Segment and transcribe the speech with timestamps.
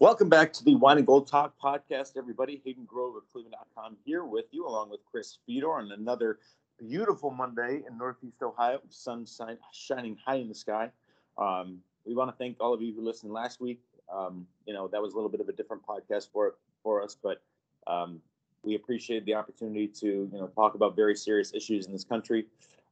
[0.00, 2.62] Welcome back to the Wine and Gold Talk podcast, everybody.
[2.64, 6.38] Hayden Grove of Cleveland.com here with you, along with Chris Fedor on another
[6.78, 9.26] beautiful Monday in Northeast Ohio, sun
[9.74, 10.90] shining high in the sky.
[11.36, 13.82] Um, we want to thank all of you who listened last week.
[14.10, 17.14] Um, you know, that was a little bit of a different podcast for for us,
[17.22, 17.42] but
[17.86, 18.22] um,
[18.62, 22.46] we appreciate the opportunity to you know talk about very serious issues in this country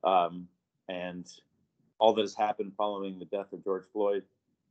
[0.04, 0.46] um,
[0.90, 1.26] and
[1.98, 4.24] all that has happened following the death of George Floyd.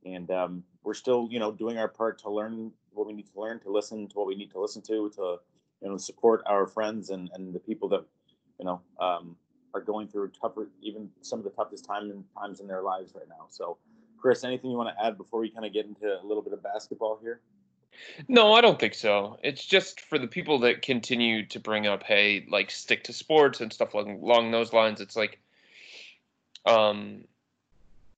[0.05, 3.39] And um, we're still you know doing our part to learn what we need to
[3.39, 5.37] learn, to listen to what we need to listen to, to
[5.81, 8.03] you know support our friends and and the people that
[8.59, 9.35] you know um,
[9.73, 13.13] are going through tougher, even some of the toughest time and times in their lives
[13.15, 13.45] right now.
[13.49, 13.77] So.
[14.19, 16.51] Chris, anything you want to add before we kind of get into a little bit
[16.51, 17.39] of basketball here?
[18.27, 19.39] No, I don't think so.
[19.43, 23.61] It's just for the people that continue to bring up, hey, like stick to sports
[23.61, 25.01] and stuff along, along those lines.
[25.01, 25.39] It's like,
[26.65, 27.23] um,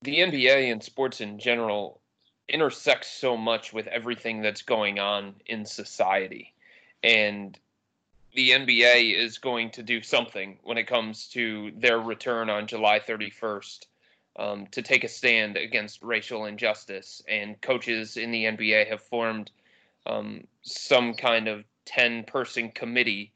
[0.02, 2.00] the NBA and sports in general
[2.48, 6.54] intersects so much with everything that's going on in society,
[7.02, 7.58] and
[8.34, 13.00] the NBA is going to do something when it comes to their return on July
[13.00, 13.86] 31st
[14.38, 17.22] um, to take a stand against racial injustice.
[17.28, 19.50] And coaches in the NBA have formed
[20.06, 23.32] um, some kind of 10 person committee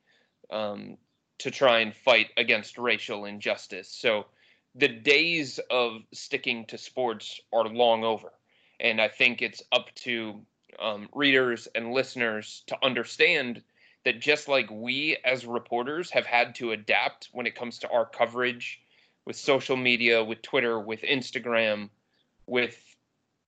[0.50, 0.96] um,
[1.38, 3.88] to try and fight against racial injustice.
[3.88, 4.26] So
[4.74, 8.32] the days of sticking to sports are long over.
[8.80, 10.40] And I think it's up to
[10.80, 13.62] um, readers and listeners to understand
[14.04, 18.04] that just like we as reporters have had to adapt when it comes to our
[18.04, 18.80] coverage
[19.24, 21.88] with social media, with Twitter, with Instagram,
[22.46, 22.78] with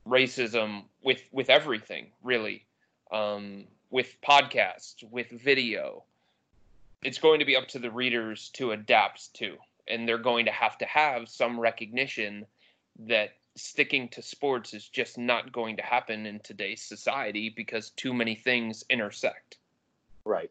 [0.07, 2.65] racism, with with everything really
[3.11, 6.05] um, with podcasts, with video.
[7.03, 9.57] It's going to be up to the readers to adapt to,
[9.89, 12.47] and they're going to have to have some recognition
[12.99, 18.13] that sticking to sports is just not going to happen in today's society because too
[18.13, 19.59] many things intersect.
[20.25, 20.51] Right.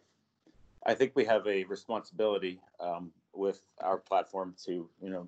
[0.85, 5.27] I think we have a responsibility um, with our platform to, you know,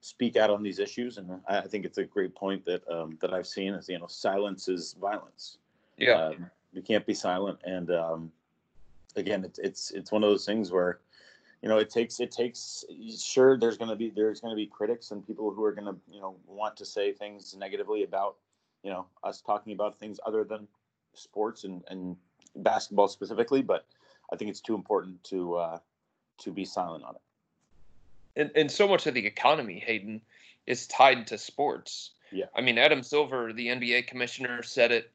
[0.00, 3.34] speak out on these issues, and I think it's a great point that um, that
[3.34, 5.58] I've seen is, you know, silence is violence.
[5.98, 6.12] Yeah.
[6.12, 7.58] Um, you can't be silent.
[7.64, 8.32] And um,
[9.16, 11.00] again, it's, it's, it's one of those things where,
[11.62, 12.84] you know, it takes, it takes,
[13.18, 15.86] sure, there's going to be, there's going to be critics and people who are going
[15.86, 18.36] to, you know, want to say things negatively about,
[18.82, 20.66] you know, us talking about things other than
[21.14, 22.16] sports and, and
[22.56, 23.62] basketball specifically.
[23.62, 23.84] But
[24.32, 25.78] I think it's too important to, uh,
[26.38, 27.20] to be silent on it.
[28.36, 30.22] And, and so much of the economy, Hayden,
[30.66, 32.12] is tied to sports.
[32.32, 32.46] Yeah.
[32.54, 35.10] I mean, Adam Silver, the NBA commissioner, said it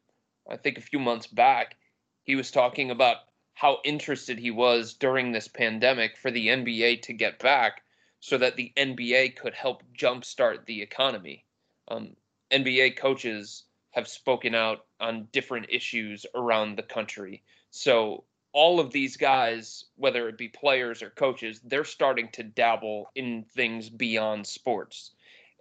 [0.49, 1.77] I think a few months back,
[2.23, 3.17] he was talking about
[3.55, 7.81] how interested he was during this pandemic for the NBA to get back
[8.19, 11.45] so that the NBA could help jumpstart the economy.
[11.87, 12.15] Um,
[12.51, 17.43] NBA coaches have spoken out on different issues around the country.
[17.71, 23.09] So all of these guys, whether it be players or coaches, they're starting to dabble
[23.15, 25.11] in things beyond sports.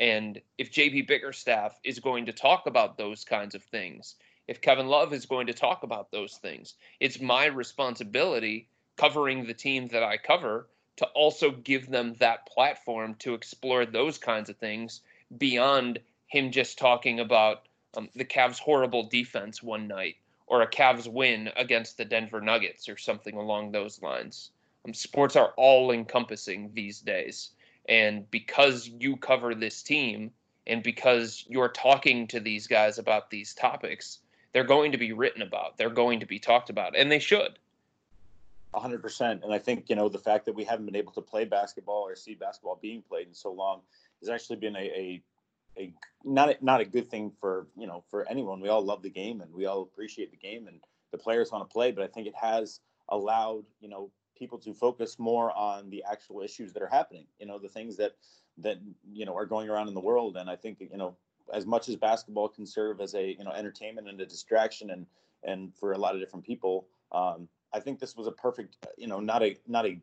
[0.01, 4.89] And if JB Bickerstaff is going to talk about those kinds of things, if Kevin
[4.89, 6.75] Love is going to talk about those things.
[7.01, 13.15] It's my responsibility covering the team that I cover to also give them that platform
[13.17, 15.01] to explore those kinds of things
[15.37, 21.09] beyond him just talking about um, the Cavs' horrible defense one night or a Cavs
[21.09, 24.51] win against the Denver Nuggets or something along those lines.
[24.85, 27.51] Um, sports are all encompassing these days.
[27.89, 30.31] And because you cover this team
[30.67, 34.21] and because you're talking to these guys about these topics,
[34.55, 35.77] they're going to be written about.
[35.77, 37.59] They're going to be talked about, and they should.
[38.73, 39.43] 100%.
[39.43, 42.03] And I think, you know, the fact that we haven't been able to play basketball
[42.03, 43.83] or see basketball being played in so long
[44.21, 45.23] has actually been a, a,
[45.77, 45.93] a
[46.25, 48.61] not a, not a good thing for you know for anyone.
[48.61, 50.81] We all love the game and we all appreciate the game and
[51.11, 54.73] the players want to play, but I think it has allowed you know people to
[54.73, 57.27] focus more on the actual issues that are happening.
[57.39, 58.13] You know, the things that
[58.59, 58.79] that
[59.13, 61.17] you know are going around in the world, and I think you know
[61.53, 65.07] as much as basketball can serve as a you know entertainment and a distraction and
[65.43, 69.07] and for a lot of different people, um, I think this was a perfect you
[69.07, 70.01] know not a not a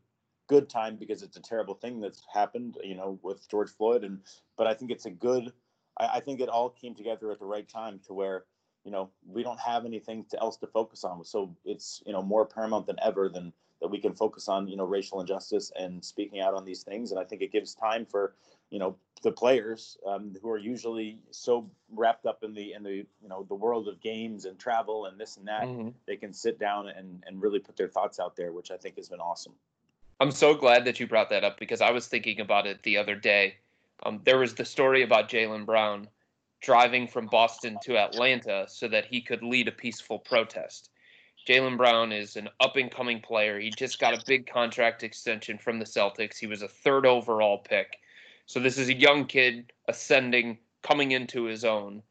[0.48, 4.04] good time because it's a terrible thing that's happened you know with George Floyd.
[4.04, 4.20] And
[4.58, 5.52] but I think it's a good
[6.00, 8.46] I, I think it all came together at the right time to where
[8.84, 11.24] you know we don't have anything to, else to focus on.
[11.24, 14.78] So it's you know more paramount than ever than that we can focus on you
[14.78, 17.12] know racial injustice and speaking out on these things.
[17.12, 18.36] And i think it gives time for
[18.72, 23.06] you know the players um, who are usually so wrapped up in the in the
[23.22, 25.90] you know the world of games and travel and this and that mm-hmm.
[26.08, 28.96] they can sit down and and really put their thoughts out there which i think
[28.96, 29.54] has been awesome
[30.20, 32.98] i'm so glad that you brought that up because i was thinking about it the
[32.98, 33.56] other day
[34.04, 36.08] um, there was the story about jaylen brown
[36.62, 40.90] driving from boston to atlanta so that he could lead a peaceful protest
[41.48, 43.60] Jaylen Brown is an up and coming player.
[43.60, 46.38] He just got a big contract extension from the Celtics.
[46.38, 47.98] He was a third overall pick.
[48.46, 52.04] So this is a young kid ascending, coming into his own.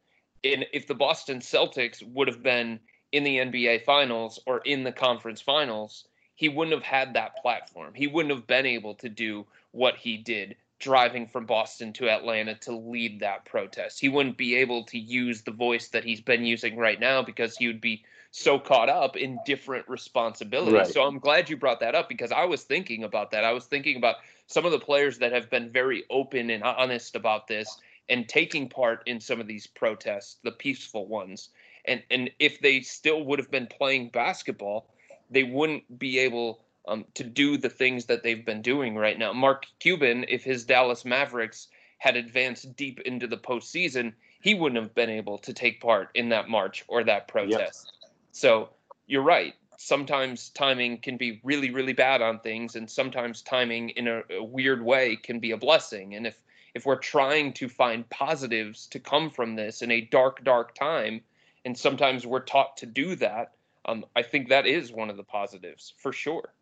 [0.45, 2.81] And if the Boston Celtics would have been
[3.13, 7.93] in the NBA finals or in the conference finals, he wouldn't have had that platform.
[7.95, 12.55] He wouldn't have been able to do what he did driving from Boston to Atlanta
[12.57, 14.01] to lead that protest.
[14.01, 17.57] He wouldn't be able to use the voice that he's been using right now because
[17.57, 20.73] he would be so caught up in different responsibilities.
[20.73, 20.87] Right.
[20.87, 23.45] So I'm glad you brought that up because I was thinking about that.
[23.45, 24.17] I was thinking about
[24.47, 27.79] some of the players that have been very open and honest about this
[28.09, 31.51] and taking part in some of these protests, the peaceful ones.
[31.85, 34.95] And and if they still would have been playing basketball,
[35.31, 39.33] they wouldn't be able um, to do the things that they've been doing right now.
[39.33, 44.95] Mark Cuban, if his Dallas Mavericks had advanced deep into the postseason, he wouldn't have
[44.95, 47.93] been able to take part in that march or that protest.
[48.33, 48.71] So
[49.07, 49.55] you're right.
[49.79, 54.43] Sometimes timing can be really, really bad on things, and sometimes timing in a, a
[54.43, 56.15] weird way can be a blessing.
[56.15, 56.37] And if
[56.75, 61.21] if we're trying to find positives to come from this in a dark, dark time,
[61.65, 63.53] and sometimes we're taught to do that,
[63.87, 66.53] um, I think that is one of the positives for sure.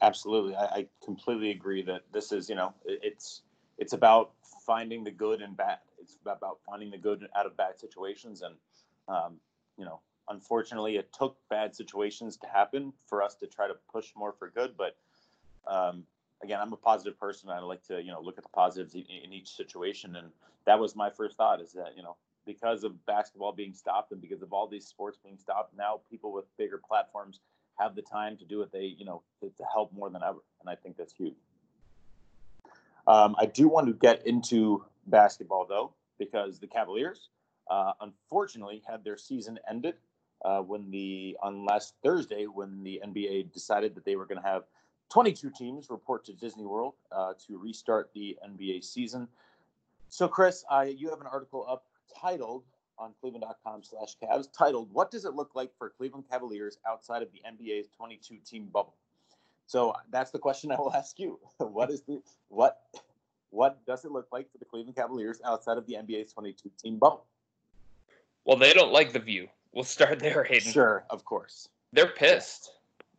[0.00, 3.42] Absolutely, I, I, completely agree that this is, you know, it's
[3.78, 4.32] it's about
[4.66, 5.78] finding the good and bad.
[6.00, 8.54] It's about finding the good out of bad situations, and
[9.08, 9.36] um,
[9.76, 14.12] you know, unfortunately, it took bad situations to happen for us to try to push
[14.16, 14.74] more for good.
[14.76, 14.96] But
[15.66, 16.04] um,
[16.42, 17.50] again, I'm a positive person.
[17.50, 20.16] I like to, you know, look at the positives in, in each situation.
[20.16, 20.28] And
[20.66, 24.20] that was my first thought is that, you know, because of basketball being stopped and
[24.20, 27.40] because of all these sports being stopped, now people with bigger platforms
[27.78, 30.38] have the time to do what they, you know, to, to help more than ever.
[30.60, 31.34] And I think that's huge.
[33.06, 37.30] Um, I do want to get into basketball though, because the Cavaliers
[37.70, 39.94] uh, unfortunately had their season ended
[40.44, 44.46] uh, when the on last Thursday when the NBA decided that they were going to
[44.46, 44.64] have
[45.10, 49.28] 22 teams report to Disney World uh, to restart the NBA season.
[50.08, 51.84] So, Chris, you have an article up
[52.18, 52.64] titled
[52.98, 57.40] on cleveland.com/slash Cavs titled "What does it look like for Cleveland Cavaliers outside of the
[57.46, 58.94] NBA's 22 team bubble?"
[59.66, 61.38] So that's the question I will ask you.
[61.58, 62.80] what is the what
[63.50, 66.98] what does it look like for the Cleveland Cavaliers outside of the NBA's 22 team
[66.98, 67.26] bubble?
[68.44, 69.48] Well, they don't like the view.
[69.72, 70.72] We'll start there, Hayden.
[70.72, 71.68] Sure, of course.
[71.92, 72.70] They're pissed.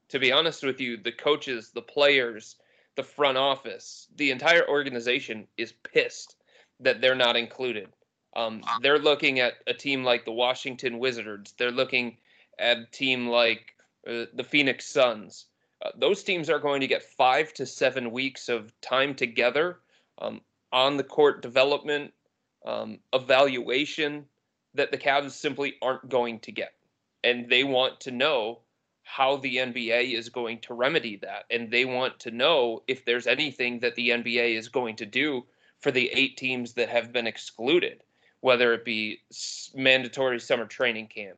[0.10, 2.58] To be honest with you, the coaches, the players,
[2.96, 6.36] the front office, the entire organization is pissed
[6.80, 7.90] that they're not included.
[8.36, 11.54] Um, they're looking at a team like the Washington Wizards.
[11.58, 12.18] They're looking
[12.60, 13.76] at a team like
[14.08, 15.46] uh, the Phoenix Suns.
[15.84, 19.80] Uh, those teams are going to get five to seven weeks of time together
[20.20, 22.14] um, on the court development,
[22.66, 24.26] um, evaluation,
[24.74, 26.74] that the Cavs simply aren't going to get.
[27.24, 28.60] And they want to know
[29.04, 31.46] how the NBA is going to remedy that.
[31.52, 35.46] And they want to know if there's anything that the NBA is going to do
[35.80, 38.02] for the eight teams that have been excluded,
[38.44, 39.22] whether it be
[39.74, 41.38] mandatory summer training camp,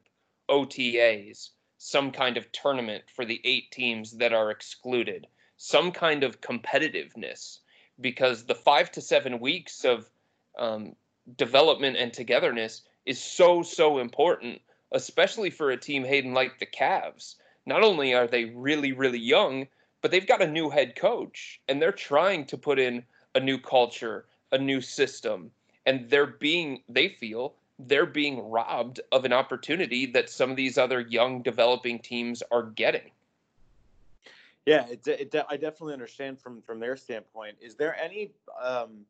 [0.50, 6.42] OTAs, some kind of tournament for the eight teams that are excluded, some kind of
[6.42, 7.60] competitiveness,
[8.02, 10.10] because the five to seven weeks of
[10.58, 10.96] um,
[11.38, 14.60] development and togetherness is so so important,
[14.92, 17.36] especially for a team Hayden like the Cavs.
[17.68, 19.68] Not only are they really really young,
[20.02, 23.04] but they've got a new head coach and they're trying to put in
[23.36, 25.52] a new culture, a new system,
[25.86, 30.78] and they're being they feel they're being robbed of an opportunity that some of these
[30.78, 33.12] other young developing teams are getting.
[34.66, 37.58] Yeah, it, it, I definitely understand from from their standpoint.
[37.62, 38.32] Is there any
[38.64, 39.06] um,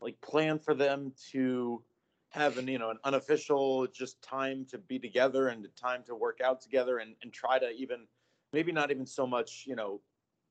[0.00, 1.82] like plan for them to
[2.30, 6.40] have an you know an unofficial just time to be together and time to work
[6.40, 8.06] out together and, and try to even
[8.52, 10.00] maybe not even so much you know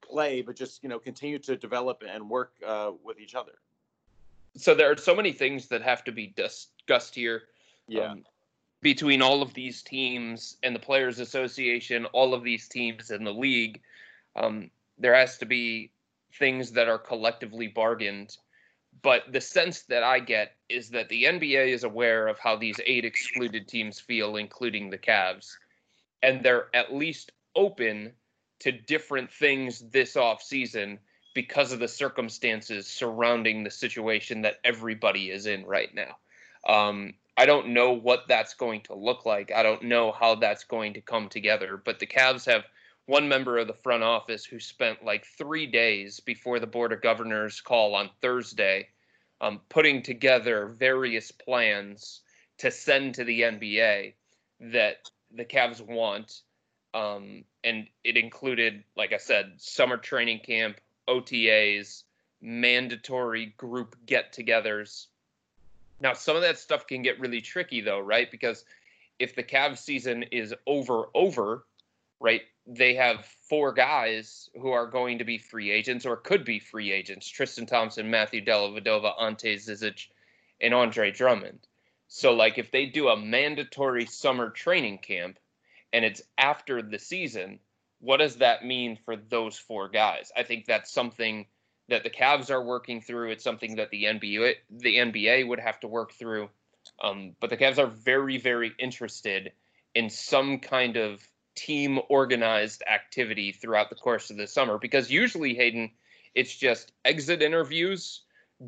[0.02, 3.54] play but just you know continue to develop and work uh, with each other
[4.56, 7.44] so there are so many things that have to be discussed here
[7.88, 8.12] yeah.
[8.12, 8.24] um,
[8.82, 13.34] between all of these teams and the players association all of these teams and the
[13.34, 13.82] league.
[14.36, 15.92] Um, there has to be
[16.38, 18.38] things that are collectively bargained.
[19.02, 22.80] But the sense that I get is that the NBA is aware of how these
[22.86, 25.56] eight excluded teams feel, including the Cavs,
[26.22, 28.14] and they're at least open
[28.60, 30.98] to different things this offseason
[31.34, 36.18] because of the circumstances surrounding the situation that everybody is in right now.
[36.68, 39.52] Um, I don't know what that's going to look like.
[39.52, 42.66] I don't know how that's going to come together, but the Cavs have
[43.06, 47.02] one member of the front office who spent like three days before the Board of
[47.02, 48.90] Governors call on Thursday
[49.42, 52.22] um, putting together various plans
[52.58, 54.14] to send to the NBA
[54.60, 56.42] that the Cavs want.
[56.94, 62.04] Um, and it included, like I said, summer training camp, OTAs,
[62.42, 65.08] mandatory group get togethers.
[66.00, 68.30] Now, some of that stuff can get really tricky, though, right?
[68.32, 68.64] Because
[69.18, 71.66] if the Cavs season is over, over,
[72.20, 76.60] right, they have four guys who are going to be free agents or could be
[76.60, 80.08] free agents Tristan Thompson, Matthew Dellavedova, Ante Zizic,
[80.62, 81.60] and Andre Drummond.
[82.08, 85.38] So, like, if they do a mandatory summer training camp
[85.92, 87.60] and it's after the season,
[88.00, 90.32] what does that mean for those four guys?
[90.36, 91.46] I think that's something
[91.90, 93.32] that the Cavs are working through.
[93.32, 96.50] It's something that the NBA the NBA would have to work through.
[97.02, 99.52] Um, but the Cavs are very, very interested
[99.96, 101.22] in some kind of
[101.56, 105.92] team organized activity throughout the course of the summer because usually Hayden
[106.36, 108.22] it's just exit interviews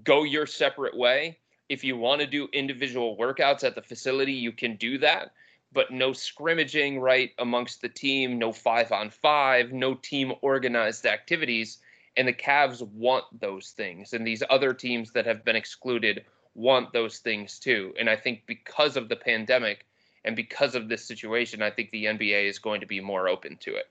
[0.03, 1.37] go your separate way
[1.69, 5.31] if you want to do individual workouts at the facility you can do that
[5.73, 11.79] but no scrimmaging right amongst the team no 5 on 5 no team organized activities.
[12.17, 14.11] And the Cavs want those things.
[14.11, 16.25] And these other teams that have been excluded
[16.55, 17.93] want those things too.
[17.97, 19.85] And I think because of the pandemic
[20.25, 23.57] and because of this situation, I think the NBA is going to be more open
[23.61, 23.89] to it.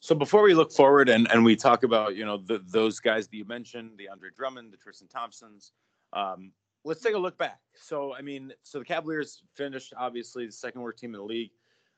[0.00, 3.28] So before we look forward and, and we talk about, you know, the, those guys
[3.28, 5.72] that you mentioned, the Andre Drummond, the Tristan Thompsons,
[6.12, 6.50] um,
[6.84, 7.60] let's take a look back.
[7.74, 11.50] So, I mean, so the Cavaliers finished obviously the second worst team in the league.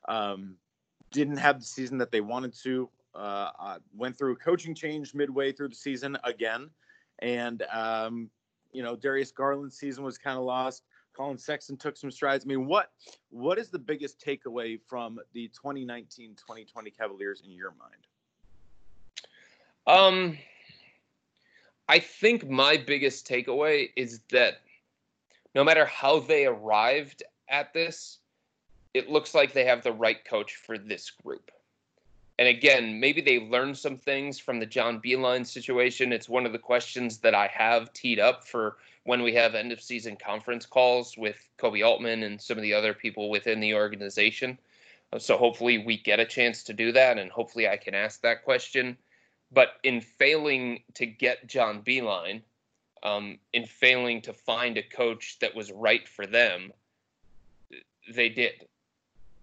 [0.07, 0.55] Um,
[1.11, 2.89] didn't have the season that they wanted to.
[3.13, 6.69] Uh, went through a coaching change midway through the season again,
[7.19, 8.29] and um,
[8.73, 10.83] you know Darius Garland's season was kind of lost.
[11.15, 12.43] Collin Sexton took some strides.
[12.45, 12.91] I mean, what
[13.29, 16.35] what is the biggest takeaway from the 2019-2020
[16.97, 18.07] Cavaliers in your mind?
[19.87, 20.37] Um
[21.87, 24.55] I think my biggest takeaway is that
[25.55, 28.19] no matter how they arrived at this,
[28.93, 31.49] it looks like they have the right coach for this group.
[32.37, 36.11] And again, maybe they learned some things from the John Beilein situation.
[36.11, 39.71] It's one of the questions that I have teed up for when we have end
[39.71, 43.73] of season conference calls with Koby Altman and some of the other people within the
[43.73, 44.57] organization.
[45.13, 48.21] Uh, so hopefully we get a chance to do that, and hopefully I can ask
[48.21, 48.97] that question.
[49.53, 52.41] But in failing to get John Beilein,
[53.05, 56.71] um, in failing to find a coach that was right for them,
[58.13, 58.67] they did.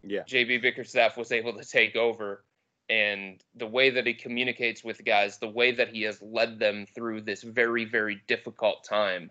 [0.03, 0.23] Yeah.
[0.23, 2.45] JB Bickerstaff was able to take over
[2.91, 6.85] and the way that he communicates with guys, the way that he has led them
[6.85, 9.31] through this very, very difficult time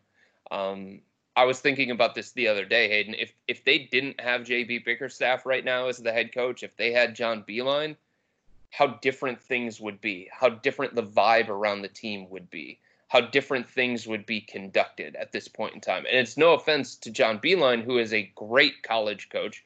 [0.51, 0.99] um,
[1.35, 3.15] I was thinking about this the other day, Hayden.
[3.17, 6.91] If if they didn't have JB Bickerstaff right now as the head coach, if they
[6.91, 7.95] had John Beilein,
[8.69, 12.79] how different things would be, how different the vibe around the team would be,
[13.11, 16.05] how different things would be conducted at this point in time.
[16.05, 19.65] And it's no offense to John Beilein, who is a great college coach,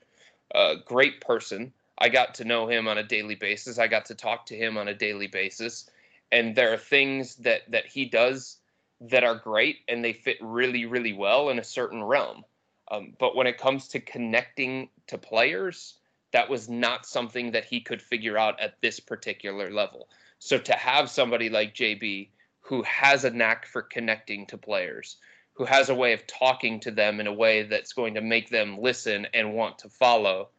[0.55, 1.71] a great person.
[1.99, 3.77] I got to know him on a daily basis.
[3.77, 5.87] I got to talk to him on a daily basis.
[6.31, 8.57] And there are things that that he does
[8.99, 12.43] that are great and they fit really, really well in a certain realm.
[12.89, 15.99] Um, but when it comes to connecting to players,
[16.31, 20.09] that was not something that he could figure out at this particular level.
[20.39, 22.29] So to have somebody like JB
[22.65, 25.17] who has a knack for connecting to players,
[25.53, 28.49] who has a way of talking to them in a way that's going to make
[28.49, 30.49] them listen and want to follow,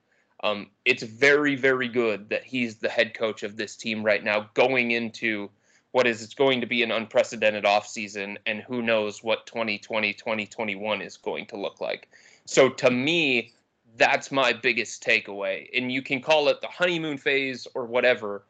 [0.45, 4.49] um, it's very, very good that he's the head coach of this team right now
[4.55, 5.51] going into
[5.91, 11.03] what is it's going to be an unprecedented offseason and who knows what 2020 2021
[11.03, 12.09] is going to look like.
[12.45, 13.53] So to me
[13.97, 18.45] that's my biggest takeaway and you can call it the honeymoon phase or whatever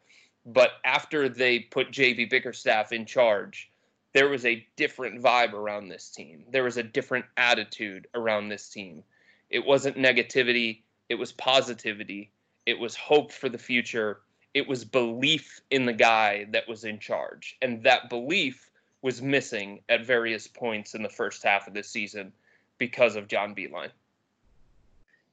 [0.47, 3.69] but after they put JB Bickerstaff in charge
[4.13, 6.43] there was a different vibe around this team.
[6.49, 9.03] There was a different attitude around this team.
[9.51, 12.31] It wasn't negativity, it was positivity.
[12.65, 14.21] It was hope for the future.
[14.53, 17.57] It was belief in the guy that was in charge.
[17.61, 22.33] And that belief was missing at various points in the first half of this season
[22.77, 23.91] because of John Beilein.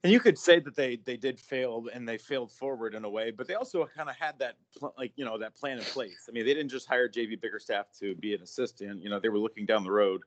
[0.04, 3.10] And you could say that they they did fail and they failed forward in a
[3.10, 5.84] way, but they also kind of had that pl- like you know that plan in
[5.84, 6.26] place.
[6.28, 9.02] I mean, they didn't just hire JB Bickerstaff to be an assistant.
[9.02, 10.20] You know, they were looking down the road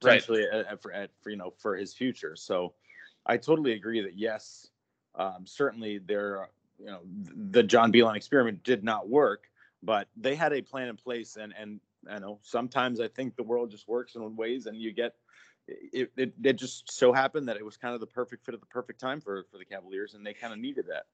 [0.00, 0.66] potentially right.
[0.66, 2.36] at, for, at, for you know for his future.
[2.36, 2.74] So,
[3.24, 4.68] I totally agree that yes,
[5.14, 7.00] um, certainly there you know
[7.34, 9.44] the John Beilein experiment did not work,
[9.82, 13.44] but they had a plan in place, and and I know sometimes I think the
[13.44, 15.14] world just works in ways, and you get
[15.68, 18.60] it, it, it just so happened that it was kind of the perfect fit at
[18.60, 21.06] the perfect time for for the Cavaliers, and they kind of needed that.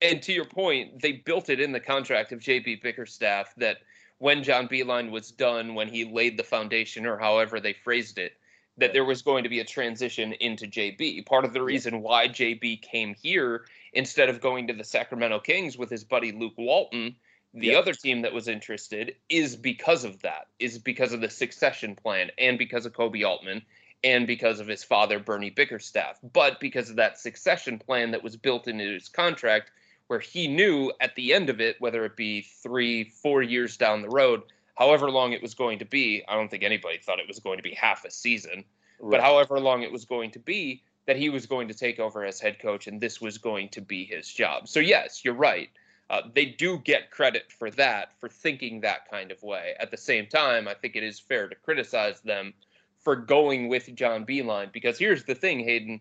[0.00, 3.78] And to your point, they built it in the contract of JB Bickerstaff that
[4.18, 8.34] when John Beilein was done, when he laid the foundation, or however they phrased it,
[8.76, 11.26] that there was going to be a transition into JB.
[11.26, 15.76] Part of the reason why JB came here instead of going to the Sacramento Kings
[15.76, 17.16] with his buddy Luke Walton,
[17.54, 21.96] the other team that was interested, is because of that, is because of the succession
[21.96, 23.62] plan and because of Koby Altman
[24.04, 26.18] and because of his father, Bernie Bickerstaff.
[26.32, 29.70] But because of that succession plan that was built into his contract,
[30.08, 34.02] where he knew at the end of it, whether it be three, four years down
[34.02, 34.42] the road,
[34.76, 37.58] however long it was going to be, I don't think anybody thought it was going
[37.58, 38.64] to be half a season,
[39.00, 39.10] right.
[39.10, 42.24] but however long it was going to be, that he was going to take over
[42.24, 44.68] as head coach and this was going to be his job.
[44.68, 45.70] So, yes, you're right.
[46.10, 49.74] Uh, they do get credit for that, for thinking that kind of way.
[49.78, 52.54] At the same time, I think it is fair to criticize them
[52.98, 56.00] for going with John Beilein because here's the thing, Hayden.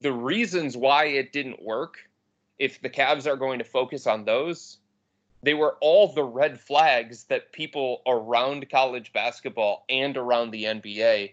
[0.00, 1.96] The reasons why it didn't work,
[2.58, 4.78] if the Cavs are going to focus on those,
[5.42, 11.32] they were all the red flags that people around college basketball and around the NBA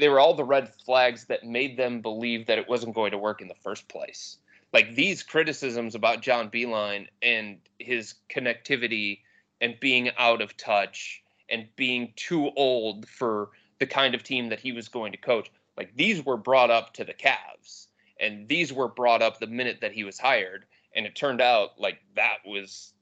[0.00, 3.18] they were all the red flags that made them believe that it wasn't going to
[3.18, 4.38] work in the first place.
[4.72, 9.20] Like these criticisms about John Beilein and his connectivity
[9.60, 14.60] and being out of touch and being too old for the kind of team that
[14.60, 15.50] he was going to coach.
[15.76, 17.86] Like these were brought up to the Cavs,
[18.20, 20.64] and these were brought up the minute that he was hired.
[20.94, 22.92] And it turned out like that was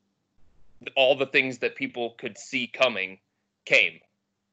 [0.96, 3.18] all the things that people could see coming
[3.64, 4.00] came.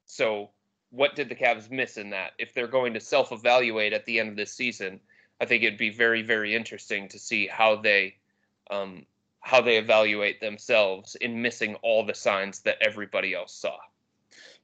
[0.05, 0.49] So,
[0.91, 2.31] what did the Cavs miss in that?
[2.39, 4.99] If they're going to self evaluate at the end of this season,
[5.41, 8.15] I think it'd be very, very interesting to see how they
[8.71, 9.05] um,
[9.41, 13.77] how they evaluate themselves in missing all the signs that everybody else saw.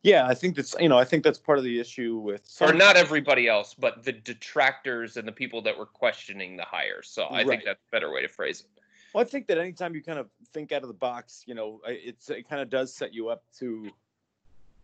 [0.02, 2.74] Yeah, I think that's you know I think that's part of the issue with or
[2.74, 7.04] not everybody else, but the detractors and the people that were questioning the hire.
[7.04, 7.48] So I right.
[7.48, 8.82] think that's a better way to phrase it.
[9.14, 11.82] Well, I think that anytime you kind of think out of the box, you know,
[11.86, 13.92] it's it kind of does set you up to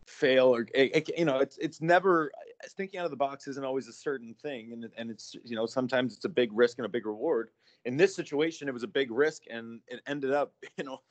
[0.05, 2.31] fail or you know it's it's never
[2.71, 5.65] thinking out of the box isn't always a certain thing and and it's you know
[5.65, 7.49] sometimes it's a big risk and a big reward
[7.85, 11.01] in this situation it was a big risk and it ended up you know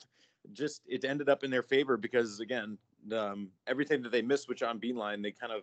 [0.52, 2.78] just it ended up in their favor because again
[3.12, 5.62] um, everything that they missed with John Beilein, they kind of,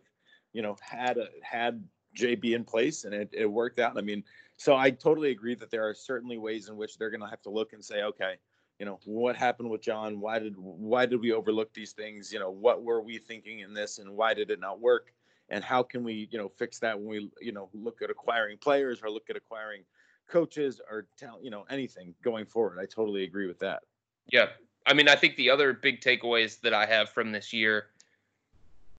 [0.54, 1.84] you know, had a, had
[2.18, 3.98] JB in place and it, it worked out.
[3.98, 4.24] I mean,
[4.58, 7.42] so I totally agree that there are certainly ways in which they're going to have
[7.44, 8.36] to look and say, okay,
[8.80, 10.20] you know, what happened with John?
[10.20, 12.34] Why did why did we overlook these things?
[12.34, 15.14] You know, what were we thinking in this, and why did it not work?
[15.54, 18.58] And how can we, you know, fix that when we, you know, look at acquiring
[18.58, 19.84] players or look at acquiring
[20.28, 22.80] coaches or talent, you know, anything going forward?
[22.82, 23.84] I totally agree with that.
[24.32, 24.48] Yeah,
[24.88, 27.86] I mean, I think the other big takeaways that I have from this year,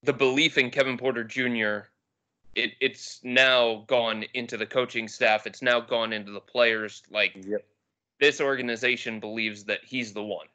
[0.05, 1.89] the belief in Kevin Porter Jr.
[2.55, 5.49] It, it's now gone into the coaching staff.
[5.49, 7.03] It's now gone into the players.
[7.11, 7.67] Like yep.
[8.21, 10.47] this organization believes that he's the one.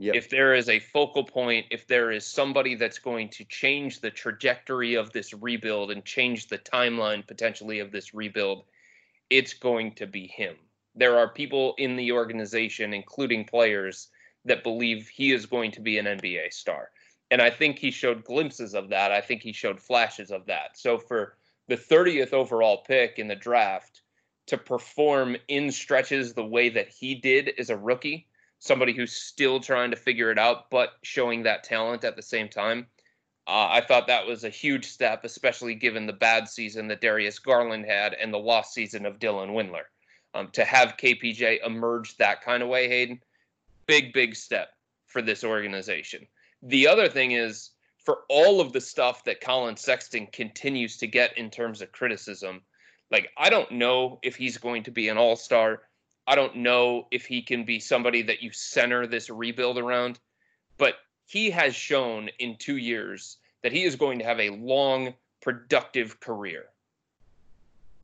[0.00, 0.14] Yep.
[0.14, 4.10] If there is a focal point, if there is somebody that's going to change the
[4.10, 8.64] trajectory of this rebuild and change the timeline potentially of this rebuild,
[9.28, 10.56] it's going to be him.
[10.94, 14.08] There are people in the organization, including players,
[14.46, 16.88] that believe he is going to be an NBA star.
[17.30, 19.12] And I think he showed glimpses of that.
[19.12, 20.78] I think he showed flashes of that.
[20.78, 21.36] So for
[21.68, 24.00] the 30th overall pick in the draft
[24.46, 28.28] to perform in stretches the way that he did as a rookie,
[28.60, 32.48] somebody who's still trying to figure it out, but showing that talent at the same
[32.48, 32.86] time,
[33.48, 37.38] uh, I thought that was a huge step, especially given the bad season that Darius
[37.38, 39.84] Garland had and the lost season of Dylan Windler.
[40.32, 43.20] Um, to have KPJ emerge that kind of way, Hayden,
[43.86, 44.68] big, big step
[45.06, 46.24] for this organization.
[46.62, 51.36] The other thing is for all of the stuff that Collin Sexton continues to get
[51.36, 52.60] in terms of criticism,
[53.10, 55.82] like I don't know if he's going to be an all star.
[56.30, 60.20] I don't know if he can be somebody that you center this rebuild around,
[60.78, 60.94] but
[61.26, 65.12] he has shown in two years that he is going to have a long,
[65.42, 66.66] productive career.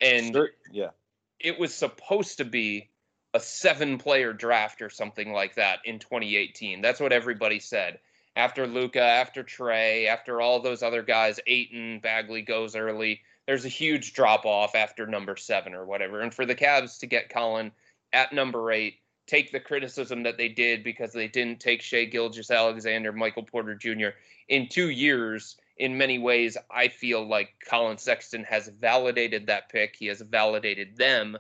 [0.01, 0.51] And Sure.
[0.73, 0.91] Yeah.
[1.39, 2.91] it was supposed to be
[3.33, 6.81] a seven player draft or something like that in 2018.
[6.81, 8.01] That's what everybody said.
[8.35, 13.23] After Luka, after Trae, after all those other guys, Ayton, Bagley goes early.
[13.47, 16.23] There's a huge drop off after number seven or whatever.
[16.23, 17.71] And for the Cavs to get Collin
[18.12, 22.51] at number eight, take the criticism that they did because they didn't take Shai Gilgeous
[22.51, 24.11] Alexander, Michael Porter Jr.
[24.49, 25.57] in two years.
[25.79, 29.95] In many ways, I feel like Collin Sexton has validated that pick.
[29.95, 31.37] He has validated them.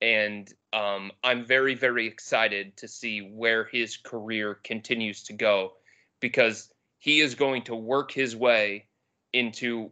[0.00, 5.72] And um, I'm very, very excited to see where his career continues to go
[6.20, 8.86] because he is going to work his way
[9.32, 9.90] into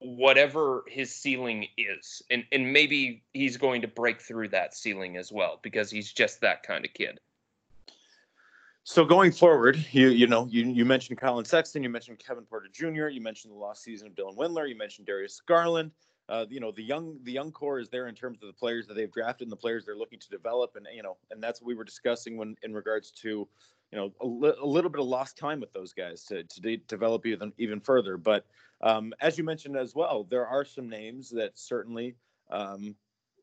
[0.00, 2.22] whatever his ceiling is.
[2.30, 6.40] And, and maybe he's going to break through that ceiling as well because he's just
[6.40, 7.20] that kind of kid.
[8.82, 12.68] So going forward, you you know you you mentioned Collin Sexton, you mentioned Kevin Porter
[12.72, 15.90] Jr., you mentioned the lost season of Dylan Windler, you mentioned Darius Garland.
[16.30, 18.86] Uh, you know the young the young core is there in terms of the players
[18.86, 21.60] that they've drafted and the players they're looking to develop, and you know and that's
[21.60, 23.48] what we were discussing when in regards to
[23.90, 26.60] you know a, li- a little bit of lost time with those guys to to
[26.60, 28.16] de- develop even even further.
[28.16, 28.46] But
[28.80, 32.14] um, as you mentioned as well, there are some names that certainly
[32.48, 32.94] um,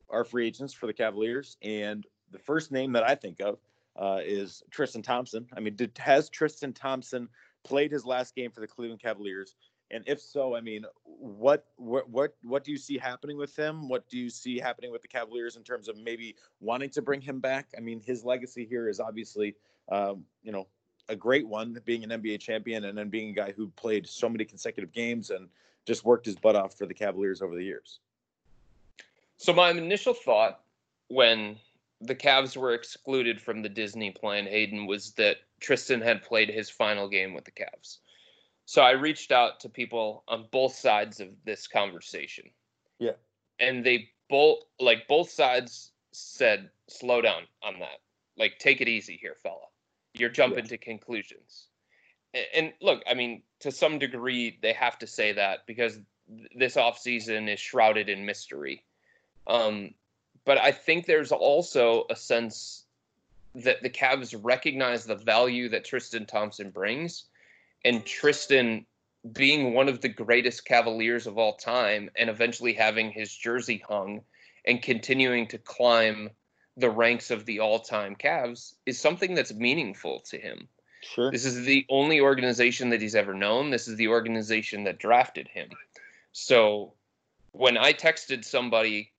[0.08, 3.58] are free agents for the Cavaliers, and the first name that I think of
[3.96, 5.46] uh, is Tristan Thompson.
[5.54, 7.28] I mean, did, has Tristan Thompson
[7.64, 9.56] played his last game for the Cleveland Cavaliers?
[9.90, 13.88] And if so, I mean, what what what what do you see happening with him?
[13.88, 17.20] What do you see happening with the Cavaliers in terms of maybe wanting to bring
[17.20, 17.68] him back?
[17.76, 19.54] I mean, his legacy here is obviously,
[19.88, 20.66] um, you know,
[21.08, 24.28] a great one, being an NBA champion and then being a guy who played so
[24.28, 25.48] many consecutive games and
[25.86, 28.00] just worked his butt off for the Cavaliers over the years.
[29.38, 30.60] So my initial thought
[31.08, 31.56] when
[32.00, 36.68] the Cavs were excluded from the Disney plan, Hayden, was that Tristan had played his
[36.68, 37.98] final game with the Cavs.
[38.68, 42.50] So I reached out to people on both sides of this conversation.
[42.98, 43.12] Yeah.
[43.58, 48.00] And they both like both sides said, slow down on that.
[48.36, 49.68] Like take it easy here, fella.
[50.12, 51.68] You're jumping to conclusions.
[52.34, 56.50] And, and look, I mean, to some degree they have to say that because th-
[56.54, 58.84] this offseason is shrouded in mystery.
[59.46, 59.94] Um,
[60.44, 62.84] but I think there's also a sense
[63.54, 67.24] that the Cavs recognize the value that Tristan Thompson brings,
[67.84, 68.86] and Tristan
[69.32, 74.22] being one of the greatest Cavaliers of all time, and eventually having his jersey hung
[74.64, 76.30] and continuing to climb
[76.76, 80.68] the ranks of the all-time Cavs is something that's meaningful to him.
[81.02, 81.30] Sure.
[81.30, 83.70] This is the only organization that he's ever known.
[83.70, 85.70] This is the organization that drafted him.
[86.32, 86.94] So
[87.52, 89.12] when I texted somebody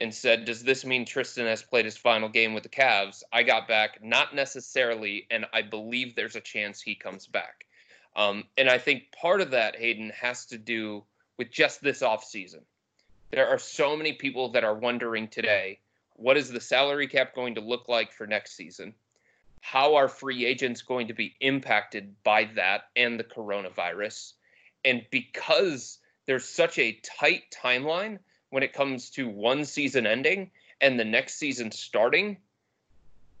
[0.00, 3.22] and said, Does this mean Tristan has played his final game with the Cavs?
[3.32, 5.26] I got back, Not necessarily.
[5.30, 7.64] And I believe there's a chance he comes back.
[8.18, 11.04] Um, and I think part of that, Hayden, has to do
[11.38, 12.62] with just this offseason.
[13.30, 15.78] There are so many people that are wondering today
[16.14, 18.92] what is the salary cap going to look like for next season?
[19.60, 24.32] How are free agents going to be impacted by that and the coronavirus?
[24.84, 28.18] And because there's such a tight timeline
[28.50, 30.50] when it comes to one season ending
[30.80, 32.38] and the next season starting,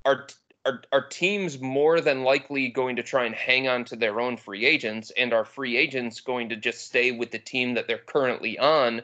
[0.04, 0.28] are
[0.64, 4.36] are, are teams more than likely going to try and hang on to their own
[4.36, 5.10] free agents?
[5.16, 9.02] And are free agents going to just stay with the team that they're currently on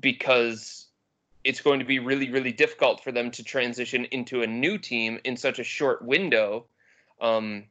[0.00, 0.86] because
[1.44, 5.18] it's going to be really really difficult for them to transition into a new team
[5.24, 6.64] in such a short window
[7.20, 7.64] um,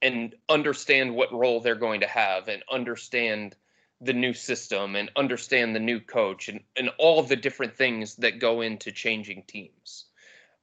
[0.00, 3.54] and understand what role they're going to have and understand
[4.00, 8.38] the new system and understand the new coach and, and all the different things that
[8.38, 10.06] go into changing teams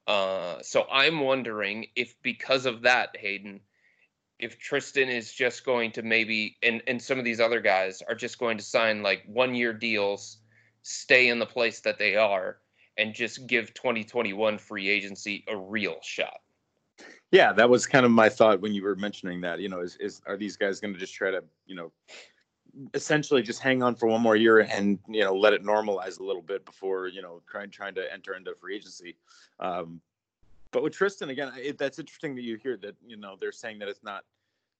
[0.08, 3.62] uh, so I'm wondering if because of that, Hayden,
[4.40, 8.16] if Tristan is just going to maybe and and some of these other guys are
[8.16, 10.38] just going to sign like one year deals,
[10.82, 12.58] stay in the place that they are,
[12.98, 16.42] and just give 2021 free agency a real shot.
[17.32, 19.60] Yeah, that was kind of my thought when you were mentioning that.
[19.60, 21.92] You know, is, is are these guys going to just try to, you know,
[22.94, 26.24] essentially just hang on for one more year and you know let it normalize a
[26.24, 29.16] little bit before you know trying trying to enter into free agency.
[29.60, 30.02] Um,
[30.72, 33.80] but with Tristan again, it, that's interesting that you hear that you know they're saying
[33.80, 34.24] that it's not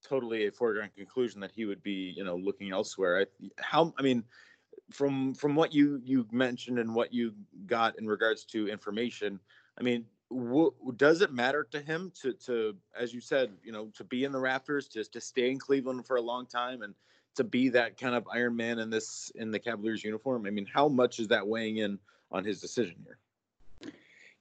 [0.04, 3.20] totally a foregone conclusion that he would be you know looking elsewhere.
[3.20, 4.24] I, how I mean,
[4.90, 7.32] from from what you you mentioned and what you
[7.66, 9.38] got in regards to information,
[9.78, 10.04] I mean,
[10.96, 14.32] does it matter to him to to as you said, you know, to be in
[14.32, 16.94] the Raptors, just to stay in Cleveland for a long time and
[17.34, 20.46] to be that kind of Iron Man in this in the Cavaliers uniform?
[20.46, 21.98] I mean, how much is that weighing in
[22.30, 23.18] on his decision here?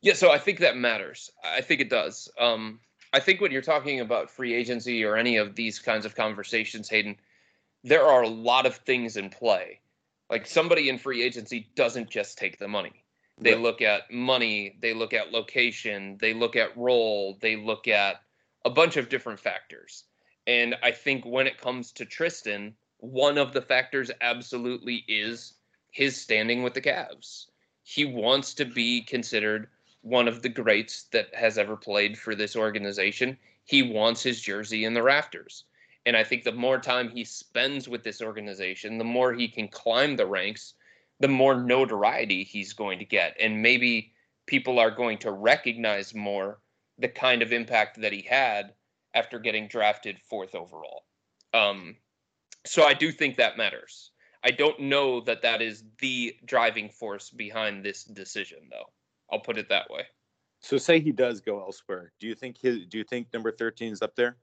[0.01, 1.31] Yeah, so I think that matters.
[1.43, 2.29] I think it does.
[2.39, 2.79] Um,
[3.13, 6.89] I think when you're talking about free agency or any of these kinds of conversations,
[6.89, 7.15] Hayden,
[7.83, 9.79] there are a lot of things in play.
[10.29, 13.03] Like somebody in free agency doesn't just take the money.
[13.37, 13.61] They Right.
[13.61, 18.21] look at money, they look at location, they look at role, they look at
[18.65, 20.05] a bunch of different factors.
[20.47, 25.55] And I think when it comes to Tristan, one of the factors absolutely is
[25.91, 27.47] his standing with the Cavs.
[27.83, 29.67] He wants to be considered
[30.03, 33.37] one of the greats that has ever played for this organization.
[33.65, 35.65] He wants his jersey in the rafters.
[36.05, 39.67] And I think the more time he spends with this organization, the more he can
[39.67, 40.75] climb the ranks,
[41.19, 43.35] the more notoriety he's going to get.
[43.37, 44.13] And maybe
[44.45, 46.59] people are going to recognize more
[46.99, 48.73] the kind of impact that he had
[49.13, 51.03] after getting drafted fourth overall.
[51.53, 51.97] Um,
[52.65, 54.11] so I do think that matters.
[54.43, 58.91] I don't know that that is the driving force behind this decision, though.
[59.31, 60.03] I'll put it that way.
[60.59, 62.11] So say he does go elsewhere.
[62.19, 64.37] Do you think his do you think number 13 is up there?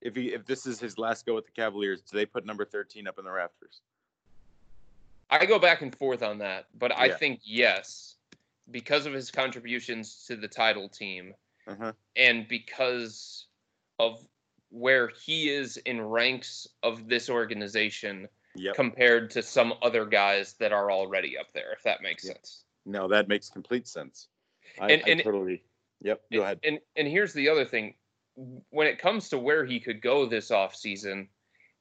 [0.00, 2.64] If he if this is his last go with the Cavaliers, do they put number
[2.64, 3.80] 13 up in the rafters?
[5.30, 7.16] I go back and forth on that, but I Yeah.
[7.16, 8.16] think yes,
[8.70, 11.34] because of his contributions to the title team
[11.66, 11.92] Uh-huh.
[12.16, 13.46] and because
[13.98, 14.26] of
[14.74, 18.74] where he is in ranks of this organization Yep.
[18.76, 22.36] compared to some other guys that are already up there, if that makes Yep.
[22.36, 22.64] sense.
[22.84, 24.28] No, that makes complete sense.
[24.80, 25.62] I, And- I totally.
[26.02, 26.22] Yep.
[26.32, 26.60] Go ahead.
[26.64, 27.94] And and here's the other thing.
[28.70, 31.28] When it comes to where he could go this offseason,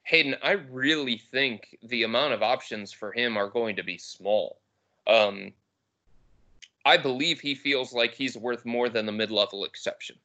[0.03, 4.60] Hayden, I really think the amount of options for him are going to be small.
[5.08, 5.53] Um,
[6.86, 10.17] I believe he feels like he's worth more than the mid-level exception.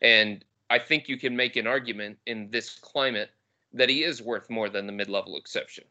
[0.00, 3.30] And I think you can make an argument in this climate
[3.74, 5.84] that he is worth more than the mid-level exception.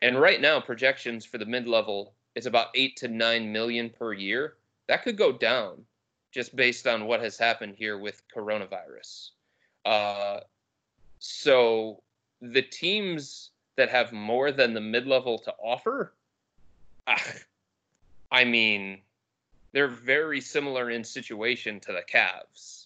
[0.00, 4.54] And right now, projections for the mid-level is about eight to nine million per year.
[4.88, 5.84] That could go down
[6.30, 9.32] just based on what has happened here with coronavirus.
[9.84, 10.40] Uh,
[11.18, 12.02] so
[12.40, 16.14] the teams that have more than the mid-level to offer,
[17.06, 17.32] ah,
[18.30, 19.02] I mean,
[19.72, 22.81] they're very similar in situation to the Cavs.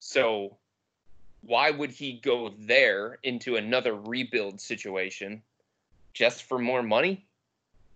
[0.00, 0.56] So
[1.42, 5.42] why would he go there into another rebuild situation
[6.12, 7.26] just for more money?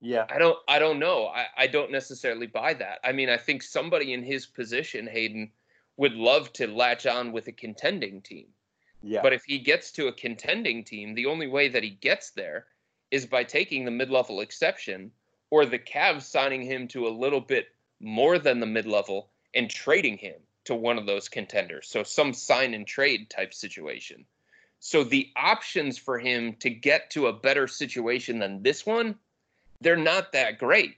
[0.00, 0.26] Yeah.
[0.30, 1.26] I don't I don't know.
[1.26, 3.00] I, I don't necessarily buy that.
[3.02, 5.50] I mean, I think somebody in his position, Hayden,
[5.96, 8.46] would love to latch on with a contending team.
[9.02, 9.22] Yeah.
[9.22, 12.66] But if he gets to a contending team, the only way that he gets there
[13.10, 15.10] is by taking the mid-level exception
[15.50, 17.68] or the Cavs signing him to a little bit
[18.00, 20.34] more than the mid-level and trading him
[20.64, 21.88] to one of those contenders.
[21.88, 24.24] So some sign and trade type situation.
[24.80, 29.16] So the options for him to get to a better situation than this one,
[29.80, 30.96] they're not that great.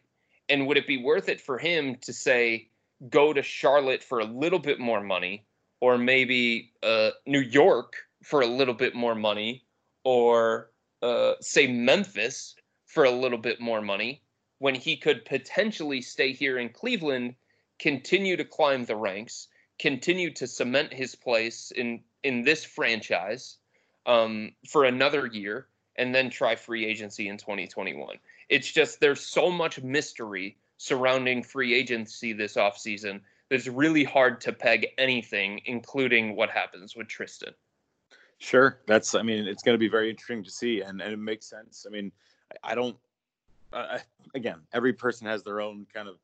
[0.49, 2.69] And would it be worth it for him to say
[3.11, 5.45] go to Charlotte for a little bit more money
[5.81, 9.65] or maybe uh, New York for a little bit more money,
[10.05, 10.71] or
[11.03, 12.55] uh, say Memphis
[12.87, 14.23] for a little bit more money,
[14.59, 17.35] when he could potentially stay here in Cleveland,
[17.79, 23.59] continue to climb the ranks, continue to cement his place in in this franchise
[24.07, 28.17] um, for another year, and then try free agency in 2021.
[28.49, 34.41] It's just there's so much mystery surrounding free agency this offseason that it's really hard
[34.43, 37.55] to peg anything, including what happens with Tristan.
[38.39, 38.79] Sure.
[38.87, 40.83] That's, I mean, it's going to be very interesting to see.
[40.83, 41.87] And, and it makes sense.
[41.87, 42.13] I mean,
[42.53, 42.97] I, I don't,
[43.73, 43.99] uh,
[44.35, 46.17] again, every person has their own kind of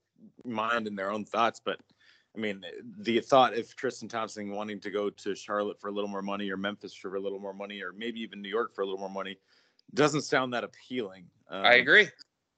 [0.45, 1.61] mind and their own thoughts.
[1.65, 1.79] But
[2.35, 2.65] I mean,
[2.99, 6.51] the thought if Tristan Thompson wanting to go to Charlotte for a little more money
[6.51, 9.01] or Memphis for a little more money or maybe even New York for a little
[9.01, 9.39] more money
[9.95, 11.27] doesn't sound that appealing.
[11.51, 12.09] Um, I agree.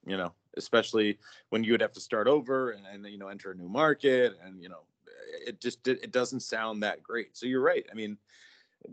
[0.07, 1.19] You know, especially
[1.51, 4.35] when you would have to start over and, and you know enter a new market
[4.45, 4.83] and you know
[5.47, 7.37] it just it doesn't sound that great.
[7.37, 7.85] So you're right.
[7.91, 8.17] I mean,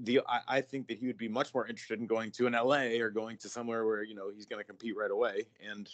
[0.03, 2.53] the I, I think that he would be much more interested in going to an
[2.53, 5.45] LA or going to somewhere where you know he's going to compete right away.
[5.69, 5.89] And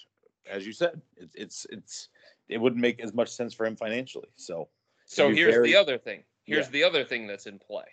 [0.49, 2.09] as you said, it's it's it's
[2.47, 4.29] it wouldn't make as much sense for him financially.
[4.35, 4.69] So
[5.07, 6.23] So here's very- the other thing.
[6.43, 6.71] Here's Yeah.
[6.71, 7.85] the other thing that's in play.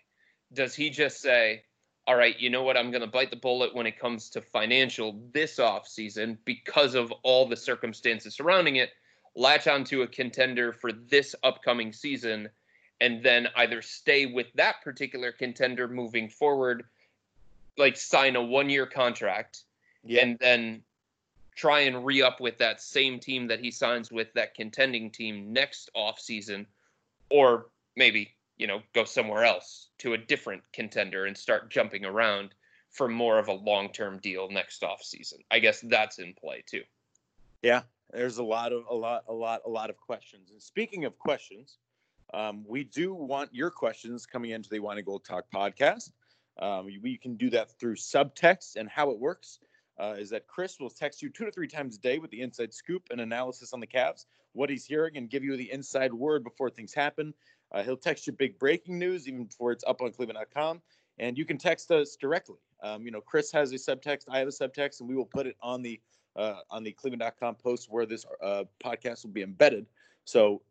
[0.53, 1.65] Does he just say,
[2.07, 2.77] all right, you know what?
[2.77, 7.11] I'm going to bite the bullet when it comes to financial this offseason because of
[7.23, 8.93] all the circumstances surrounding it,
[9.35, 12.51] latch onto a contender for this upcoming season,
[13.01, 16.85] and then either stay with that particular contender moving forward,
[17.77, 19.63] like sign a one year contract,
[20.09, 20.85] and then
[21.57, 25.53] try and re up with that same team that he signs with that contending team
[25.53, 26.67] next offseason,
[27.31, 32.55] or maybe, you know, go somewhere else to a different contender and start jumping around
[32.91, 35.39] for more of a long term deal next offseason.
[35.51, 36.83] I guess that's in play too.
[37.63, 37.83] Yeah,
[38.13, 40.51] there's a lot of a lot a lot a lot of questions.
[40.51, 41.79] And speaking of questions,
[42.33, 46.11] um, we do want your questions coming into the Wine and Gold Talk podcast.
[46.61, 49.59] Um, you, you can do that through subtext, and how it works
[49.99, 52.41] uh, is that Chris will text you two to three times a day with the
[52.41, 56.13] inside scoop and analysis on the Cavs, what he's hearing, and give you the inside
[56.13, 57.33] word before things happen.
[57.73, 60.81] Uh, he'll text you big breaking news even before it's up on Cleveland.com,
[61.19, 62.59] and you can text us directly.
[62.83, 65.47] Um, you know, Chris has a subtext, I have a subtext, and we will put
[65.47, 66.01] it on the
[66.37, 69.87] uh, on the Cleveland.com post where this uh, podcast will be embedded.
[70.25, 70.63] So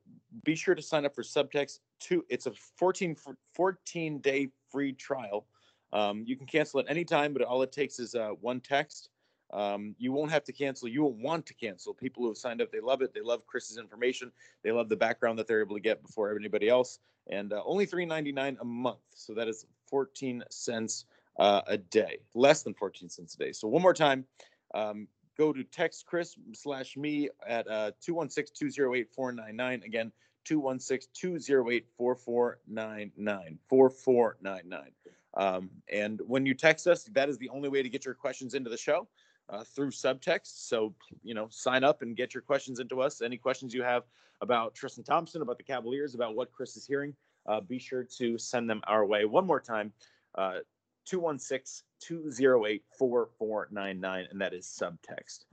[0.44, 1.80] be sure to sign up for subtext.
[2.00, 3.16] Two, it's a 14
[3.54, 5.46] 14 day free trial.
[5.94, 9.10] Um, you can cancel at any time, but all it takes is uh, one text.
[9.54, 10.88] Um, you won't have to cancel.
[10.88, 11.94] You won't want to cancel.
[11.94, 13.14] People who have signed up, they love it.
[13.14, 14.32] They love Chris's information.
[14.64, 17.00] They love the background that they're able to get before anybody else.
[17.30, 18.98] And uh, only $3.99 a month.
[19.14, 21.06] So that is 14 cents
[21.38, 23.52] uh, a day, less than 14 cents a day.
[23.52, 24.26] So one more time,
[24.74, 29.84] um, go to text Chris slash me at uh, 216 208 499.
[29.86, 30.12] Again,
[30.46, 33.60] 216 208 4499.
[33.70, 34.92] 4499.
[35.36, 38.54] Um, and when you text us, that is the only way to get your questions
[38.54, 39.08] into the show
[39.50, 40.68] uh, through subtext.
[40.68, 40.94] So,
[41.24, 43.22] you know, sign up and get your questions into us.
[43.22, 44.04] Any questions you have
[44.42, 47.16] about Tristan Thompson, about the Cavaliers, about what Chris is hearing,
[47.48, 49.26] uh, be sure to send them our way.
[49.26, 49.92] One more time,
[50.36, 50.60] uh,
[51.06, 55.46] 216 208 4499, and that is subtext.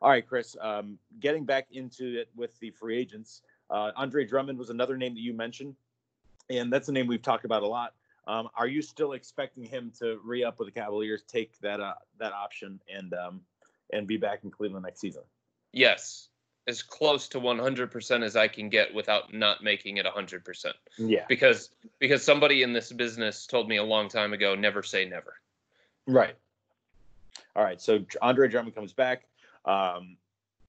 [0.00, 4.58] All right, Chris, um, getting back into it with the free agents, uh, Andre Drummond
[4.58, 5.74] was another name that you mentioned,
[6.50, 7.94] and that's a name we've talked about a lot.
[8.28, 11.94] Um, are you still expecting him to re up with the Cavaliers, take that uh,
[12.18, 13.40] that option, and um,
[13.92, 15.22] and be back in Cleveland next season?
[15.72, 16.28] Yes,
[16.68, 20.72] as close to 100% as I can get without not making it 100%.
[20.98, 21.24] Yeah.
[21.28, 25.34] Because because somebody in this business told me a long time ago, never say never.
[26.06, 26.36] Right.
[27.56, 27.80] All right.
[27.80, 29.24] So Andre Drummond comes back.
[29.64, 30.18] Um,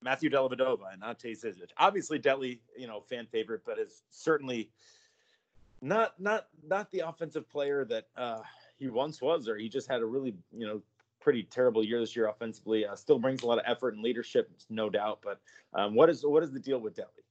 [0.02, 1.72] Matthew Dellavedova and Ante Zizic.
[1.78, 4.70] Obviously, Delly, you know, fan favorite, but is certainly
[5.82, 8.42] not not not the offensive player that uh,
[8.78, 10.82] he once was, or he just had a really you know
[11.20, 12.86] pretty terrible year this year offensively.
[12.86, 15.20] Uh, still brings a lot of effort and leadership, no doubt.
[15.24, 15.40] But
[15.74, 17.24] um, what is what is the deal with Delly?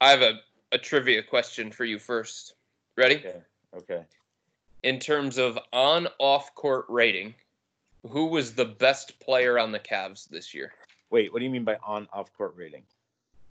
[0.00, 0.40] I have a,
[0.72, 2.54] a trivia question for you first.
[2.96, 3.16] Ready?
[3.16, 3.42] Okay.
[3.76, 4.02] Okay.
[4.82, 7.34] In terms of on off court rating,
[8.08, 10.72] who was the best player on the Cavs this year?
[11.10, 12.82] Wait, what do you mean by on off court rating?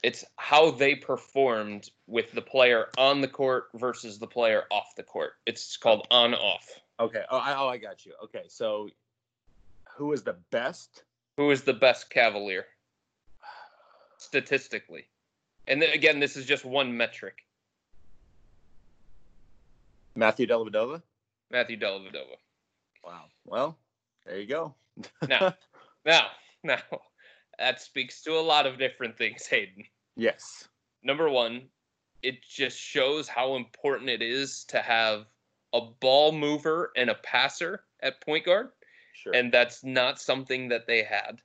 [0.04, 5.04] It's how they performed with the player on the court versus the player off the
[5.04, 5.34] court.
[5.46, 6.68] It's called on off.
[7.00, 7.24] Okay.
[7.30, 8.14] Oh, I, oh, I got you.
[8.26, 8.44] Okay.
[8.48, 8.90] So,
[9.96, 11.04] who is the best?
[11.38, 12.66] Who is the best Cavalier
[14.18, 15.08] statistically?
[15.68, 17.46] And then again, this is just one metric.
[20.16, 21.02] Matthew Dellavedova.
[21.52, 22.38] Matthew Dellavedova.
[23.04, 23.26] Wow.
[23.46, 23.78] Well,
[24.26, 24.74] there you go.
[25.28, 25.56] now,
[26.06, 26.28] now,
[26.64, 26.80] now,
[27.60, 29.84] that speaks to a lot of different things, Hayden.
[30.15, 30.67] Yes.
[31.04, 31.63] Number one,
[32.24, 35.26] it just shows how important it is to have
[35.74, 38.70] a ball mover and a passer at point guard.
[39.13, 39.36] Sure.
[39.36, 41.41] And that's not something that they had.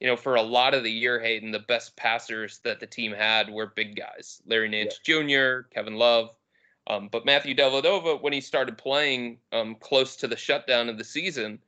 [0.00, 3.12] You know, for a lot of the year, Hayden, the best passers that the team
[3.12, 5.22] had were big guys Larry Nance yeah.
[5.22, 6.34] Jr., Kevin Love.
[6.88, 11.04] Um, but Matthew Dellavedova, when he started playing um, close to the shutdown of the
[11.04, 11.58] season,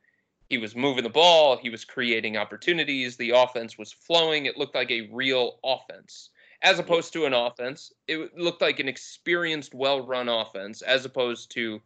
[0.49, 4.47] he was moving the ball, he was creating opportunities, the offense was flowing.
[4.47, 6.29] It looked like a real offense.
[6.61, 11.51] As opposed to an offense, it looked like an experienced, well run offense, as opposed
[11.51, 11.81] to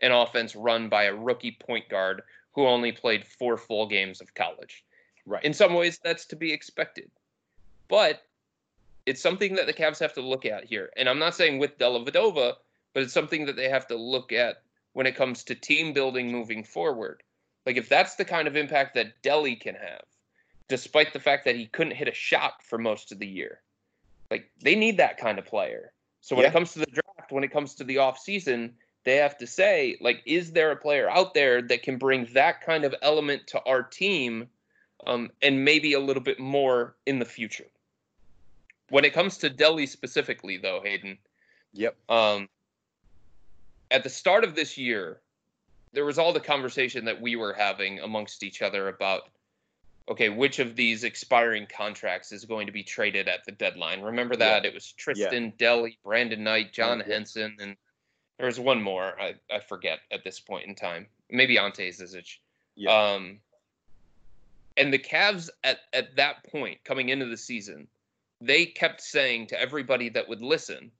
[0.00, 4.34] an offense run by a rookie point guard who only played four full games of
[4.34, 4.82] college.
[5.26, 5.44] Right.
[5.44, 7.10] In some ways, that's to be expected.
[7.88, 8.22] But
[9.04, 10.90] it's something that the Cavs have to look at here.
[10.96, 12.54] And I'm not saying with Dellavedova,
[12.94, 14.62] but it's something that they have to look at
[14.94, 17.22] when it comes to team building moving forward.
[17.66, 20.04] Like if that's the kind of impact that Delly can have,
[20.68, 23.60] despite the fact that he couldn't hit a shot for most of the year,
[24.30, 25.92] like they need that kind of player.
[26.20, 26.50] So when yeah.
[26.50, 28.72] it comes to the draft, when it comes to the off season,
[29.04, 32.60] they have to say like, is there a player out there that can bring that
[32.60, 34.48] kind of element to our team,
[35.06, 37.66] um, and maybe a little bit more in the future.
[38.90, 41.18] When it comes to Delly specifically, though, Hayden.
[41.72, 41.96] Yep.
[42.08, 42.48] Um,
[43.90, 45.20] at the start of this year,
[45.96, 49.30] there was all the conversation that we were having amongst each other about
[50.08, 54.02] okay, which of these expiring contracts is going to be traded at the deadline?
[54.02, 54.68] Remember that yeah.
[54.68, 55.66] it was Tristan yeah.
[55.66, 57.14] Delly, Brandon Knight, John yeah.
[57.14, 57.76] Henson, and
[58.36, 59.18] there was one more.
[59.20, 61.06] I, I forget at this point in time.
[61.30, 62.36] Maybe Ante Zizic.
[62.76, 63.14] Yeah.
[63.14, 63.40] Um,
[64.76, 67.88] and the Cavs at at that point coming into the season,
[68.42, 70.92] they kept saying to everybody that would listen,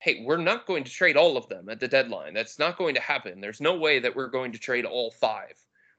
[0.00, 2.34] hey, we're not going to trade all of them at the deadline.
[2.34, 3.40] That's not going to happen.
[3.40, 5.54] There's no way that we're going to trade all five.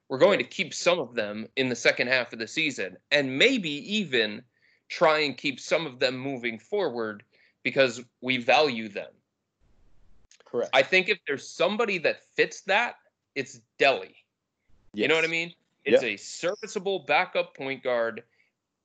[0.08, 3.38] We're going to keep some of them in the second half of the season and
[3.38, 4.42] maybe even
[4.88, 7.24] try and keep some of them moving forward
[7.64, 9.12] because we value them.
[10.46, 10.72] Correct.
[10.74, 12.96] I think if there's somebody that fits that,
[13.36, 14.08] it's Delhi.
[14.96, 15.02] Delly.
[15.02, 15.32] You know what I Yes.
[15.32, 15.54] mean?
[15.86, 16.10] It's Yeah.
[16.10, 18.24] a serviceable backup point guard,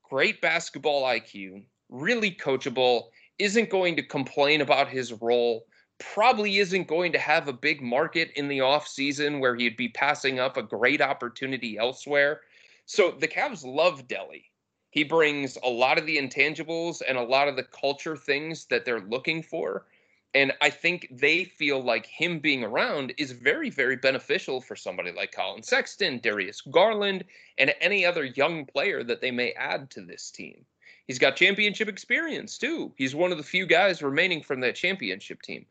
[0.02, 5.66] great basketball IQ, really coachable, isn't going to complain about his role,
[5.98, 10.38] probably isn't going to have a big market in the offseason where he'd be passing
[10.38, 12.40] up a great opportunity elsewhere.
[12.86, 14.44] So the Cavs love Delly.
[14.90, 18.84] He brings a lot of the intangibles and a lot of the culture things that
[18.84, 19.86] they're looking for.
[20.34, 25.12] And I think they feel like him being around is very, very beneficial for somebody
[25.12, 27.24] like Collin Sexton, Darius Garland,
[27.58, 30.64] and any other young player that they may add to this team.
[31.06, 32.92] He's got championship experience too.
[32.96, 35.66] He's one of the few guys remaining from that championship team.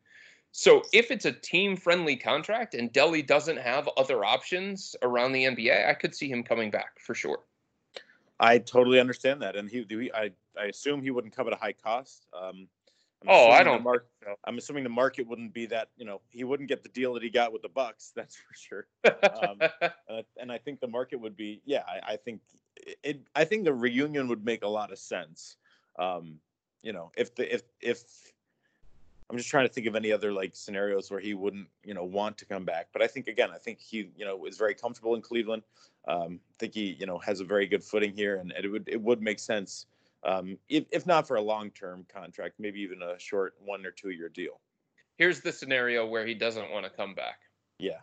[0.52, 5.46] So if it's a team friendly contract and Delly doesn't have other options around the
[5.46, 7.40] NBA, I could see him coming back for sure.
[8.40, 11.56] I totally understand that, and he, he I, I assume he wouldn't come at a
[11.56, 12.28] high cost.
[12.38, 12.68] Um,
[13.24, 14.36] I'm Oh, I assuming the don't Mark, so.
[14.46, 15.90] I'm assuming the market wouldn't be that.
[15.98, 18.12] You know, he wouldn't get the deal that he got with the Bucks.
[18.16, 18.88] That's for sure.
[19.44, 22.42] Um, uh, and I think the market would be, yeah, I, I think
[23.04, 25.58] it, I think the reunion would make a lot of sense.
[25.98, 26.40] Um,
[26.82, 28.04] you know, if the if if
[29.30, 32.04] I'm just trying to think of any other like scenarios where he wouldn't, you know,
[32.04, 32.90] want to come back.
[32.94, 35.64] But I think again, I think he, you know, is very comfortable in Cleveland.
[36.08, 38.88] Um, I think he, you know, has a very good footing here, and it would
[38.88, 39.86] it would make sense,
[40.24, 43.92] um, if if not for a long term contract, maybe even a short one or
[43.92, 44.60] two year deal.
[45.18, 47.40] Here's the scenario where he doesn't want to come back.
[47.80, 48.00] Yeah,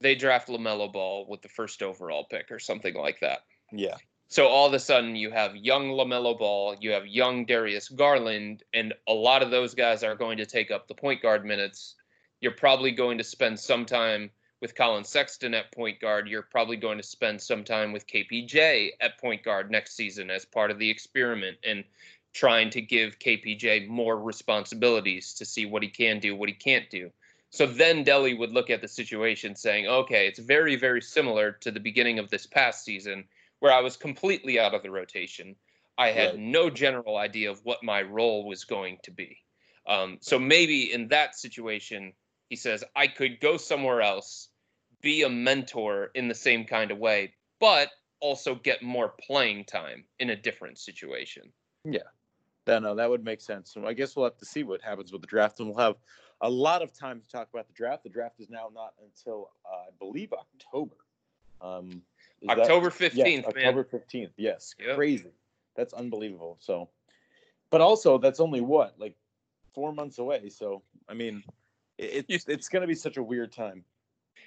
[0.00, 3.40] They draft LaMelo Ball with the first overall pick or something like that.
[3.72, 3.96] yeah,
[4.32, 8.62] So all of a sudden you have young LaMelo Ball, you have young Darius Garland,
[8.72, 11.96] and a lot of those guys are going to take up the point guard minutes.
[12.40, 14.30] You're probably going to spend some time
[14.62, 16.28] with Collin Sexton at point guard.
[16.28, 20.46] You're probably going to spend some time with KPJ at point guard next season as
[20.46, 21.84] part of the experiment and
[22.32, 26.88] trying to give KPJ more responsibilities to see what he can do, what he can't
[26.88, 27.10] do.
[27.50, 31.70] So then Delly would look at the situation saying, okay, it's very, very similar to
[31.70, 33.24] the beginning of this past season
[33.62, 35.54] where I was completely out of the rotation.
[35.96, 36.38] I had Right.
[36.40, 39.38] no general idea of what my role was going to be.
[39.86, 42.12] Um, so maybe in that situation,
[42.48, 44.48] he says, I could go somewhere else,
[45.00, 50.06] be a mentor in the same kind of way, but also get more playing time
[50.18, 51.52] in a different situation.
[51.84, 52.00] Yeah,
[52.66, 53.72] no, that would make sense.
[53.72, 55.98] So I guess we'll have to see what happens with the draft, and we'll have
[56.40, 58.02] a lot of time to talk about the draft.
[58.02, 60.96] The draft is now not until uh, I believe October.
[61.60, 62.02] Um,
[62.42, 63.64] is October yes, 15th, man.
[63.66, 64.32] October fifteenth.
[64.36, 64.96] Yes, Yep.
[64.96, 65.30] crazy.
[65.76, 66.58] That's unbelievable.
[66.60, 66.90] So,
[67.70, 69.16] but also that's only what like
[69.74, 70.48] four months away.
[70.50, 71.42] So I mean,
[71.98, 73.84] it, it's it's going to be such a weird time.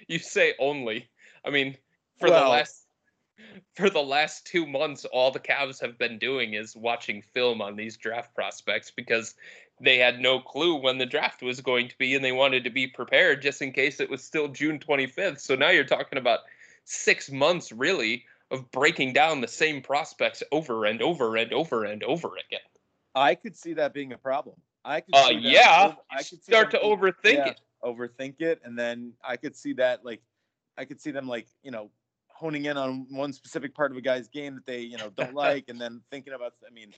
[0.08, 1.08] You say only.
[1.44, 1.76] I mean,
[2.18, 2.82] for Well- the last
[3.74, 7.76] for the last two months, all the Cavs have been doing is watching film on
[7.76, 9.34] these draft prospects because
[9.78, 12.70] they had no clue when the draft was going to be and they wanted to
[12.70, 15.38] be prepared just in case it was still June 25th.
[15.40, 16.40] So now you're talking about
[16.86, 22.02] six months really of breaking down the same prospects over and over and over and
[22.04, 22.60] over again.
[23.14, 24.56] I could see that being a problem.
[24.84, 25.14] I could.
[25.14, 27.60] Uh, yeah, over- I could start to them- overthink yeah, it.
[27.84, 30.22] overthink it, and then I could see that like,
[30.78, 31.90] I could see them like you know
[32.28, 35.34] honing in on one specific part of a guy's game that they you know don't
[35.46, 36.54] like, and then thinking about.
[36.64, 36.92] I mean,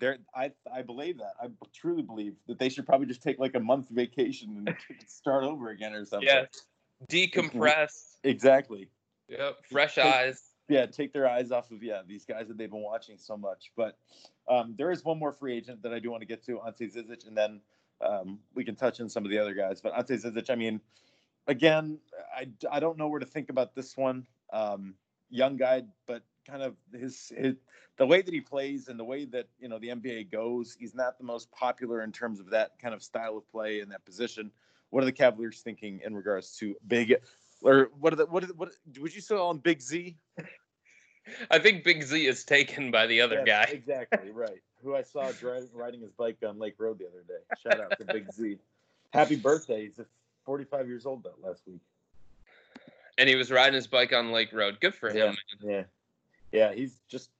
[0.00, 0.18] there.
[0.34, 1.34] I I believe that.
[1.40, 4.76] I truly believe that they should probably just take like a month vacation and
[5.06, 6.26] start over again or something.
[6.28, 6.64] Yes.
[7.08, 8.16] Decompress.
[8.24, 8.88] Exactly.
[9.28, 9.66] Yep.
[9.70, 10.42] Fresh Take- eyes.
[10.68, 13.72] yeah, take their eyes off of yeah these guys that they've been watching so much.
[13.76, 13.96] But
[14.48, 16.88] um, there is one more free agent that I do want to get to, Ante
[16.88, 17.60] Zizic, and then
[18.00, 19.80] um, we can touch on some of the other guys.
[19.80, 20.80] But Ante Zizic, I mean,
[21.46, 21.98] again,
[22.34, 24.26] I, I don't know where to think about this one.
[24.52, 24.94] Um,
[25.30, 27.56] young guy, but kind of his, his
[27.98, 30.94] the way that he plays and the way that you know the NBA goes, he's
[30.94, 34.04] not the most popular in terms of that kind of style of play in that
[34.04, 34.50] position.
[34.90, 37.16] What are the Cavaliers thinking in regards to big?
[37.62, 38.44] Or what are the what?
[38.44, 40.16] Are the, what would you call on Big Z?
[41.50, 43.72] I think Big Z is taken by the other Yes, guy.
[43.72, 44.62] Exactly right.
[44.82, 47.42] Who I saw driving riding his bike on Lake Road the other day.
[47.62, 48.58] Shout out to Big Z.
[49.12, 49.86] Happy birthday!
[49.86, 50.00] He's
[50.44, 51.80] 45 years old that last week.
[53.18, 54.78] And he was riding his bike on Lake Road.
[54.80, 55.36] Good for him.
[55.62, 55.70] Man.
[55.70, 55.82] Yeah,
[56.52, 56.74] yeah.
[56.74, 57.30] He's just.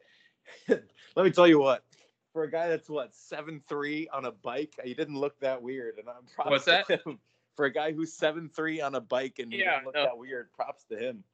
[0.69, 1.85] Let me tell you what.
[2.33, 5.99] For a guy that's what seven three on a bike, he didn't look that weird,
[5.99, 6.91] and I'm proud What's that?
[6.91, 7.19] him.
[7.59, 10.05] For a guy who's seven three on a bike and Yeah, look no.
[10.05, 11.25] that weird, props to him.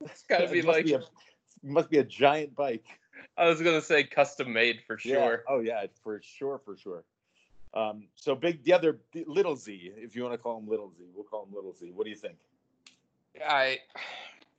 [0.00, 1.02] It's got to It be must like a,
[1.64, 2.84] must be a giant bike.
[3.36, 5.14] I was gonna say custom made for Yeah.
[5.16, 5.44] sure.
[5.48, 7.02] Oh yeah, for sure, for sure.
[7.74, 11.02] Um, so big, the other little Z, if you want to call him little Z,
[11.12, 11.90] we'll call him little Z.
[11.92, 12.36] What do you think?
[13.44, 13.80] I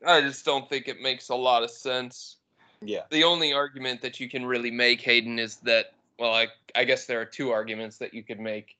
[0.05, 2.35] I just don't think it makes a lot of sense.
[2.81, 6.83] Yeah, The only argument that you can really make, Hayden, is that well, I I
[6.83, 8.75] guess there are two arguments that you could make.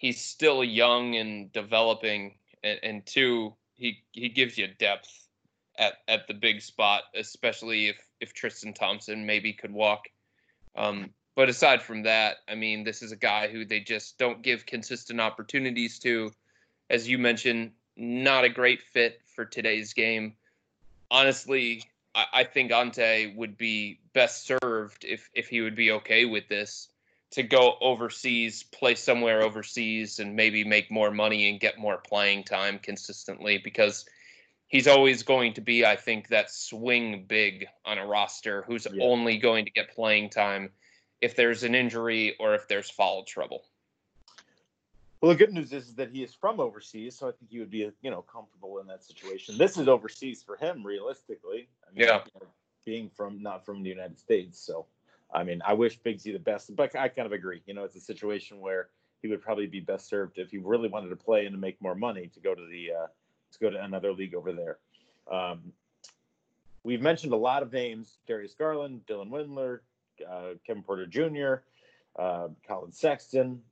[0.00, 5.28] He's still young and developing, and, and two, He he gives you depth
[5.76, 10.08] at at the big spot, especially if if Tristan Thompson maybe could walk.
[10.74, 14.40] Um, but aside from that, I mean, this is a guy who they just don't
[14.40, 16.32] give consistent opportunities to.
[16.88, 20.32] As you mentioned, not a great fit for today's game.
[21.10, 21.84] Honestly,
[22.14, 26.48] I, I think Ante would be best served if if he would be okay with
[26.48, 26.88] this
[27.32, 32.44] to go overseas, play somewhere overseas, and maybe make more money and get more playing
[32.44, 34.04] time consistently because
[34.66, 39.04] he's always going to be, I think, that swing big on a roster who's yeah.
[39.04, 40.70] only going to get playing time
[41.20, 43.64] if there's an injury or if there's foul trouble.
[45.20, 47.70] Well, the good news is that he is from overseas, so I think he would
[47.70, 49.58] be, you know, comfortable in that situation.
[49.58, 51.68] This is overseas for him, realistically.
[51.86, 52.22] I mean, yeah.
[52.34, 52.46] You know,
[52.86, 54.86] being from not from the United States, so
[55.32, 57.62] I mean, I wish Big Z the best, but I kind of agree.
[57.66, 58.88] You know, it's a situation where
[59.22, 61.80] he would probably be best served if he really wanted to play and to make
[61.80, 63.06] more money to go to the uh,
[63.52, 64.78] to go to another league over there.
[65.30, 65.72] Um,
[66.82, 69.80] we've mentioned a lot of names: Darius Garland, Dylan Windler,
[70.28, 71.62] uh, Kevin Porter Jr.,
[72.20, 73.62] uh, Collin Sexton.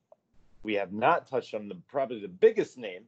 [0.62, 3.04] We have not touched on the probably the biggest name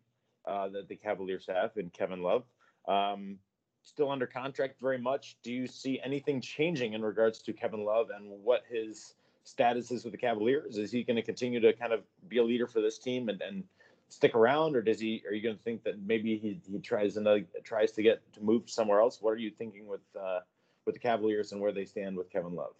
[0.46, 2.44] uh, that the Cavaliers have in Kevin Love.
[2.88, 3.38] Um,
[3.82, 5.36] still under contract very much.
[5.42, 9.14] Do you see anything changing in regards to Kevin Love and what his
[9.44, 10.76] status is with the Cavaliers?
[10.76, 13.40] Is he going to continue to kind of be a leader for this team and,
[13.40, 13.64] and
[14.08, 15.22] stick around, or does he?
[15.26, 18.42] Are you going to think that maybe he, he tries another tries to get to
[18.42, 19.20] move somewhere else?
[19.20, 20.40] What are you thinking with uh,
[20.84, 22.74] with the Cavaliers and where they stand with Kevin Love?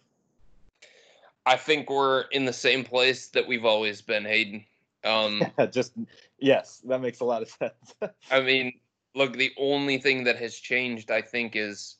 [1.45, 4.63] I think we're in the same place that we've always been, Hayden.
[5.03, 5.41] Um,
[5.71, 5.93] Just
[6.39, 8.13] yes, that makes a lot of sense.
[8.29, 8.73] I mean,
[9.15, 11.97] look, the only thing that has changed, I think, is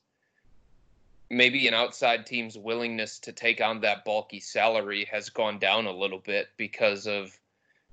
[1.30, 5.92] maybe an outside team's willingness to take on that bulky salary has gone down a
[5.92, 7.38] little bit because of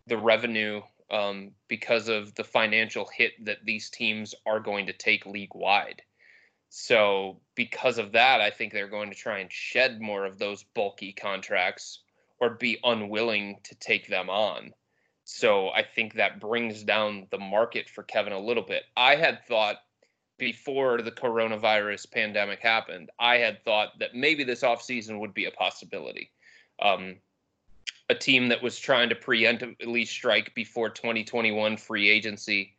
[0.07, 5.25] the revenue, um, because of the financial hit that these teams are going to take
[5.27, 6.03] league wide.
[6.71, 10.65] So, because of that, I think they're going to try and shed more of those
[10.75, 12.01] bulky contracts
[12.41, 14.75] or be unwilling to take them on.
[15.31, 18.85] So, I think that brings down the market for Kevin a little bit.
[18.97, 19.77] I had thought
[20.39, 25.51] before the coronavirus pandemic happened, I had thought that maybe this offseason would be a
[25.51, 26.31] possibility.
[26.81, 27.17] Um,
[28.09, 32.75] a team that was trying to preemptively strike before 2021 free agency,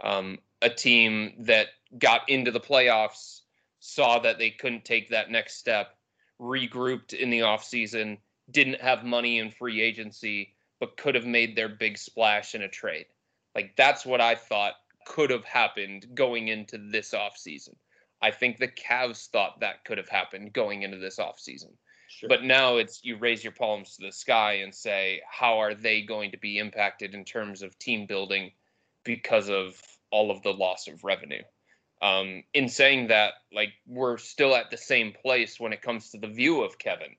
[0.00, 3.42] um, a team that got into the playoffs,
[3.78, 5.96] saw that they couldn't take that next step,
[6.40, 8.18] regrouped in the offseason,
[8.50, 12.68] didn't have money in free agency, but could have made their big splash in a
[12.68, 13.06] trade.
[13.54, 14.72] Like that's what I thought
[15.06, 17.76] could have happened going into this offseason.
[18.20, 21.70] I think the Cavs thought that could have happened going into this offseason.
[22.08, 22.28] Sure.
[22.28, 26.02] But now it's you raise your palms to the sky and say, how are they
[26.02, 28.50] going to be impacted in terms of team building
[29.04, 29.80] because of
[30.10, 31.42] all of the loss of revenue?
[32.02, 36.18] Um, in saying that, like we're still at the same place when it comes to
[36.18, 37.14] the view of Kevin.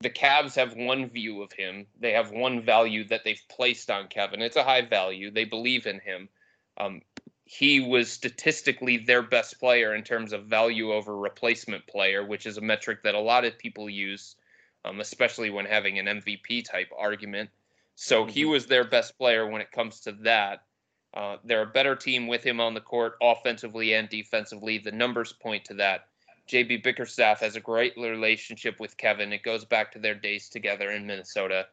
[0.00, 1.86] The Cavs have one view of him.
[1.98, 4.42] They have one value that they've placed on Kevin.
[4.42, 5.30] It's a high value.
[5.30, 6.28] They believe in him.
[6.76, 7.00] Um,
[7.44, 12.56] he was statistically their best player in terms of value over replacement player, which is
[12.56, 14.36] a metric that a lot of people use,
[14.84, 17.50] um, especially when having an MVP type argument.
[17.94, 18.32] So mm-hmm.
[18.32, 20.64] he was their best player when it comes to that.
[21.12, 24.78] Uh, they're a better team with him on the court, offensively and defensively.
[24.78, 26.08] The numbers point to that.
[26.48, 29.32] JB Bickerstaff has a great relationship with Kevin.
[29.32, 31.66] It goes back to their days together in Minnesota.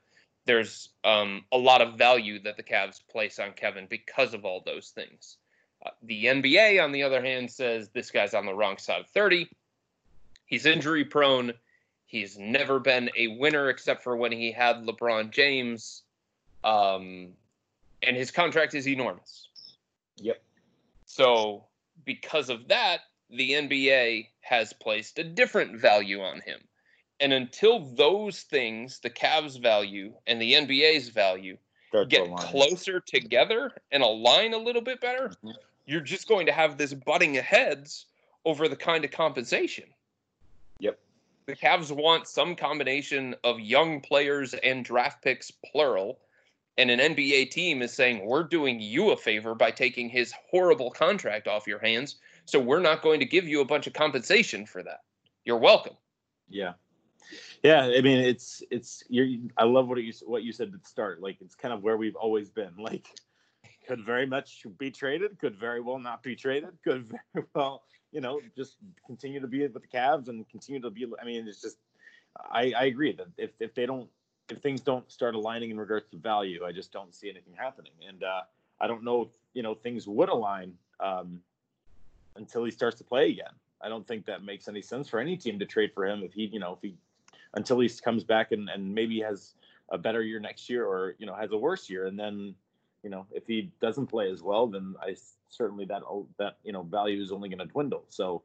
[0.46, 4.62] There's um, a lot of value that the Cavs place on Kevin because of all
[4.66, 5.38] those things.
[5.86, 9.08] Uh, the NBA, on the other hand, says this guy's on the wrong side of
[9.08, 9.50] 30.
[10.46, 11.54] He's injury prone.
[12.06, 16.04] He's never been a winner except for when he had LeBron James.
[16.64, 17.30] Um,
[18.04, 19.48] and his contract is enormous.
[20.18, 20.42] Yep.
[21.06, 21.66] So,
[22.06, 26.60] because of that, the NBA has placed a different value on him.
[27.20, 31.58] And until those things, the Cavs' value and the NBA's value,
[31.90, 35.52] Start get to closer together and align a little bit better, mm-hmm.
[35.86, 38.06] you're just going to have this butting of heads
[38.46, 39.86] over the kind of compensation.
[40.80, 40.98] Yep.
[41.46, 46.20] The Cavs want some combination of young players and draft picks, plural,
[46.78, 50.90] and an NBA team is saying, We're doing you a favor by taking his horrible
[50.90, 52.16] contract off your hands.
[52.46, 55.02] So we're not going to give you a bunch of compensation for that.
[55.46, 55.96] You're welcome.
[56.50, 56.74] Yeah.
[57.64, 60.90] Yeah, I mean it's it's you I love what you what you said at the
[60.90, 61.22] start.
[61.22, 62.72] Like it's kind of where we've always been.
[62.78, 63.08] Like
[63.88, 68.22] could very much be traded, could very well not be traded, could very well, you
[68.22, 71.62] know, just continue to be with the Cavs and continue to be I mean it's
[71.62, 71.78] just
[72.52, 74.10] I I agree that if if they don't
[74.50, 77.94] if things don't start aligning in regards to value, I just don't see anything happening.
[78.08, 78.42] And uh,
[78.80, 81.40] I don't know if you know things would align um,
[82.36, 83.54] until he starts to play again.
[83.82, 86.34] I don't think that makes any sense for any team to trade for him if
[86.34, 86.96] he, you know, if he
[87.54, 89.56] until he comes back and, and maybe has
[89.90, 92.56] a better year next year or you know has a worse year and then
[93.04, 95.16] you know if he doesn't play as well then I
[95.52, 96.02] certainly that
[96.38, 98.06] that you know value is only going to dwindle.
[98.10, 98.42] So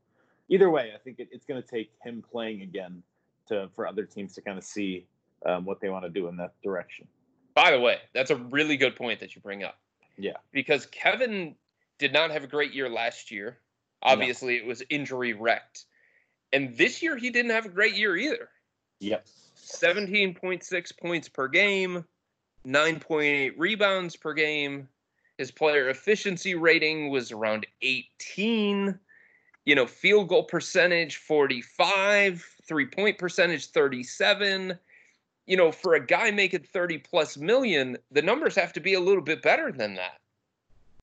[0.49, 3.03] either way, I think it, it's going to take him playing again
[3.49, 5.07] to for other teams to kind of see
[5.47, 7.07] um, what they want to do in that direction.
[7.55, 9.78] By the way, that's a really good point that you bring up.
[10.18, 11.55] Yeah, because Kevin
[11.99, 13.59] did not have a great year last year.
[14.03, 14.62] Obviously, no.
[14.62, 15.86] it was injury wrecked,
[16.53, 18.49] and this year he didn't have a great year either.
[19.01, 22.05] Yep, seventeen point six points per game,
[22.64, 24.88] nine point eight rebounds per game.
[25.38, 28.99] His player efficiency rating was around 18
[29.66, 34.78] you know, field goal percentage 45, three point percentage 37.
[35.47, 39.01] You know, for a guy making 30 plus million, the numbers have to be a
[39.01, 40.20] little bit better than that.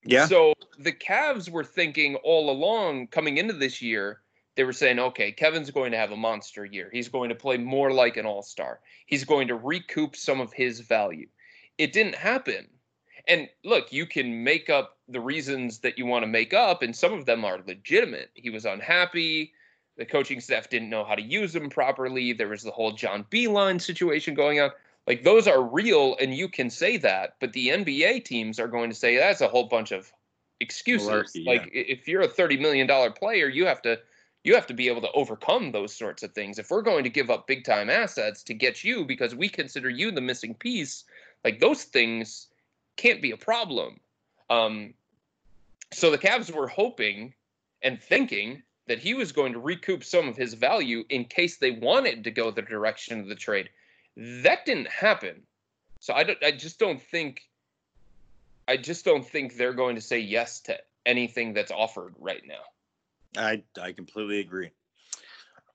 [0.06, 0.26] Yeah.
[0.26, 4.22] So the Cavs were thinking all along coming into this year,
[4.56, 6.90] they were saying, okay, Kevin's going to have a monster year.
[6.92, 8.80] He's going to play more like an all star.
[9.06, 11.28] He's going to recoup some of his value.
[11.78, 12.68] It didn't happen.
[13.28, 16.96] And look, you can make up the reasons that you want to make up, and
[16.96, 18.32] some of them are legitimate.
[18.34, 19.54] He was unhappy.
[19.98, 22.34] The coaching staff didn't know how to use him properly.
[22.34, 24.72] There was the whole John Beilein situation going on.
[25.08, 27.36] Like those are real, and you can say that.
[27.40, 30.12] But the NBA teams are going to say that's a whole bunch of
[30.60, 31.10] excuses.
[31.10, 31.84] Malarkey, like yeah.
[31.88, 34.00] if you're a thirty million dollar player, you have to
[34.44, 36.60] you have to be able to overcome those sorts of things.
[36.60, 39.90] If we're going to give up big time assets to get you because we consider
[39.90, 41.06] you the missing piece,
[41.44, 42.48] like those things
[42.98, 44.00] can't be a problem.
[44.50, 44.94] Um,
[45.94, 47.34] so the Cavs were hoping
[47.82, 51.72] and thinking that he was going to recoup some of his value in case they
[51.72, 53.70] wanted to go the direction of the trade.
[54.18, 55.44] That didn't happen.
[56.00, 57.42] So I don't I just don't think
[58.68, 63.42] I just don't think they're going to say yes to anything that's offered right now.
[63.42, 64.72] I I completely agree.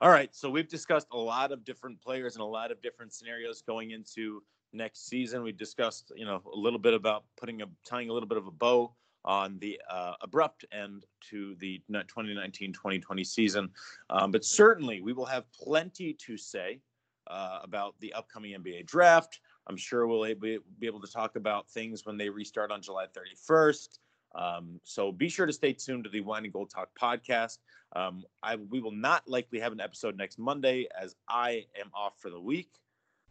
[0.00, 3.12] All right, so we've discussed a lot of different players and a lot of different
[3.12, 5.42] scenarios going into next season.
[5.42, 8.46] We discussed, you know, a little bit about putting a tying a little bit of
[8.46, 8.92] a bow
[9.24, 13.70] on the uh, abrupt end to the 2019-2020 season.
[14.08, 16.80] Um, but certainly, we will have plenty to say
[17.28, 19.40] uh, about the upcoming NBA draft.
[19.68, 23.98] I'm sure we'll be able to talk about things when they restart on July 31st.
[24.34, 27.58] Um, so be sure to stay tuned to the Wine and Gold Talk podcast.
[27.94, 32.14] Um, I, we will not likely have an episode next Monday as I am off
[32.20, 32.70] for the week.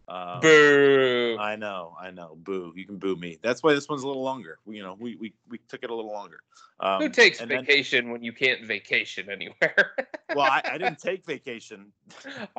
[0.10, 1.38] Um, boo!
[1.40, 2.38] I know, I know.
[2.38, 2.72] Boo!
[2.76, 3.38] You can boo me.
[3.42, 4.58] That's why this one's a little longer.
[4.66, 6.40] We, you know, we we, we took it a little longer.
[6.80, 9.96] Um, Who takes vacation then, when you can't vacation anywhere?
[10.36, 11.92] well, I, I, didn't take vacation.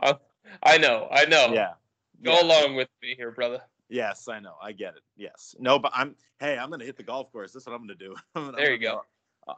[0.03, 0.15] Uh,
[0.63, 1.53] I know, I know.
[1.55, 1.73] Yeah.
[2.23, 2.43] Go yeah.
[2.45, 3.63] along with me here, brother.
[3.89, 4.55] Yes, I know.
[4.63, 5.03] I get it.
[5.17, 5.55] Yes.
[5.59, 6.15] No, but I'm.
[6.41, 7.53] Hey, I'm gonna hit the golf course.
[7.53, 8.15] That's what I'm gonna do.
[8.35, 9.03] I'm there you go.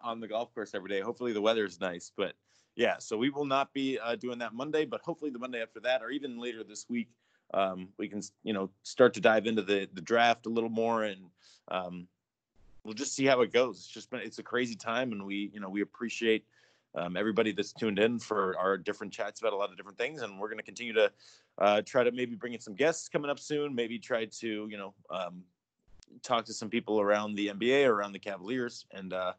[0.05, 1.01] On the golf course every day.
[1.01, 2.35] Hopefully the weather is nice, but
[2.77, 2.99] yeah.
[2.99, 6.03] So we will not be uh, doing that Monday, but hopefully the Monday after that,
[6.03, 7.09] or even later this week,
[7.55, 11.05] um, we can you know start to dive into the the draft a little more
[11.05, 11.21] and
[11.69, 12.07] um,
[12.85, 15.51] we'll just see how it goes it's just been it's a crazy time and we
[15.53, 16.45] you know we appreciate
[16.97, 20.23] um, everybody that's tuned in for our different chats about a lot of different things
[20.23, 21.11] and we're going to continue to
[21.59, 24.77] uh, try to maybe bring in some guests coming up soon maybe try to you
[24.77, 25.43] know um,
[26.23, 29.33] talk to some people around the nba around the cavaliers and uh,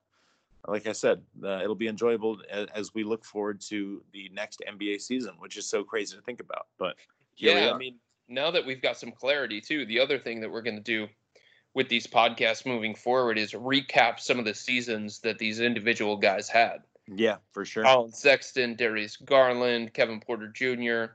[0.68, 4.62] like I said, uh, it'll be enjoyable as, as, we look forward to the next
[4.70, 6.68] NBA season, which is so crazy to think about.
[6.78, 6.96] But
[7.42, 7.96] yeah, I mean,
[8.28, 11.08] now that we've got some clarity too, the other thing that we're going to do
[11.74, 16.50] with these podcasts moving forward is recap some of the seasons that these individual guys
[16.50, 16.80] had.
[17.08, 17.84] Yeah, for sure.
[17.84, 21.14] Collin Sexton, Darius Garland, Kevin Porter Jr.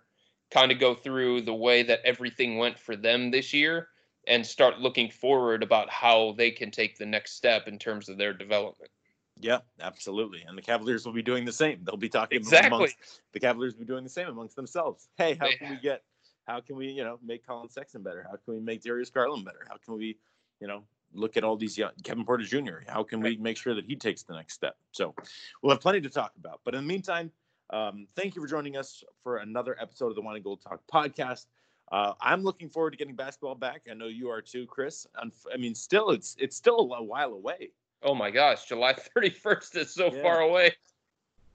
[0.51, 3.89] Kind of go through the way that everything went for them this year
[4.27, 8.19] and start looking forward about how they can take the next step in terms of
[8.19, 8.91] their development.
[9.39, 10.43] Yeah, absolutely.
[10.47, 11.81] And the Cavaliers will be doing the same.
[11.85, 12.69] They'll be talking exactly.
[12.69, 12.97] amongst
[13.33, 15.09] the Cavaliers will be doing the same amongst themselves.
[15.19, 16.03] Hey, how can we get
[16.47, 18.23] how can we, you know, make Collin Sexton better?
[18.23, 19.67] How can we make Darius Garland better?
[19.69, 20.17] How can we,
[20.61, 22.79] you know, look at all these young Kevin Porter Jr.
[22.89, 24.77] How can we make sure that he takes the next step?
[24.93, 25.15] So
[25.63, 26.61] we'll have plenty to talk about.
[26.65, 27.31] But in the meantime,
[27.71, 30.81] um, thank you for joining us for another episode of the Wine and Gold Talk
[30.93, 31.47] podcast.
[31.91, 33.83] Uh, I'm looking forward to getting basketball back.
[33.91, 35.07] I know you are too, Chris.
[35.17, 37.71] I mean, still, it's it's still a while away.
[38.03, 40.23] Oh my gosh, July 31st is so yeah.
[40.23, 40.73] far away.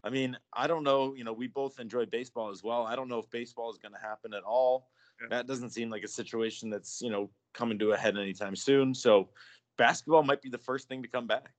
[0.04, 1.14] I mean, I don't know.
[1.16, 2.84] You know, we both enjoy baseball as well.
[2.86, 4.90] I don't know if baseball is going to happen at all.
[5.22, 5.28] Yeah.
[5.30, 8.94] That doesn't seem like a situation that's you know coming to a head anytime soon.
[8.96, 9.30] So,
[9.78, 11.54] basketball might be the first thing to come back.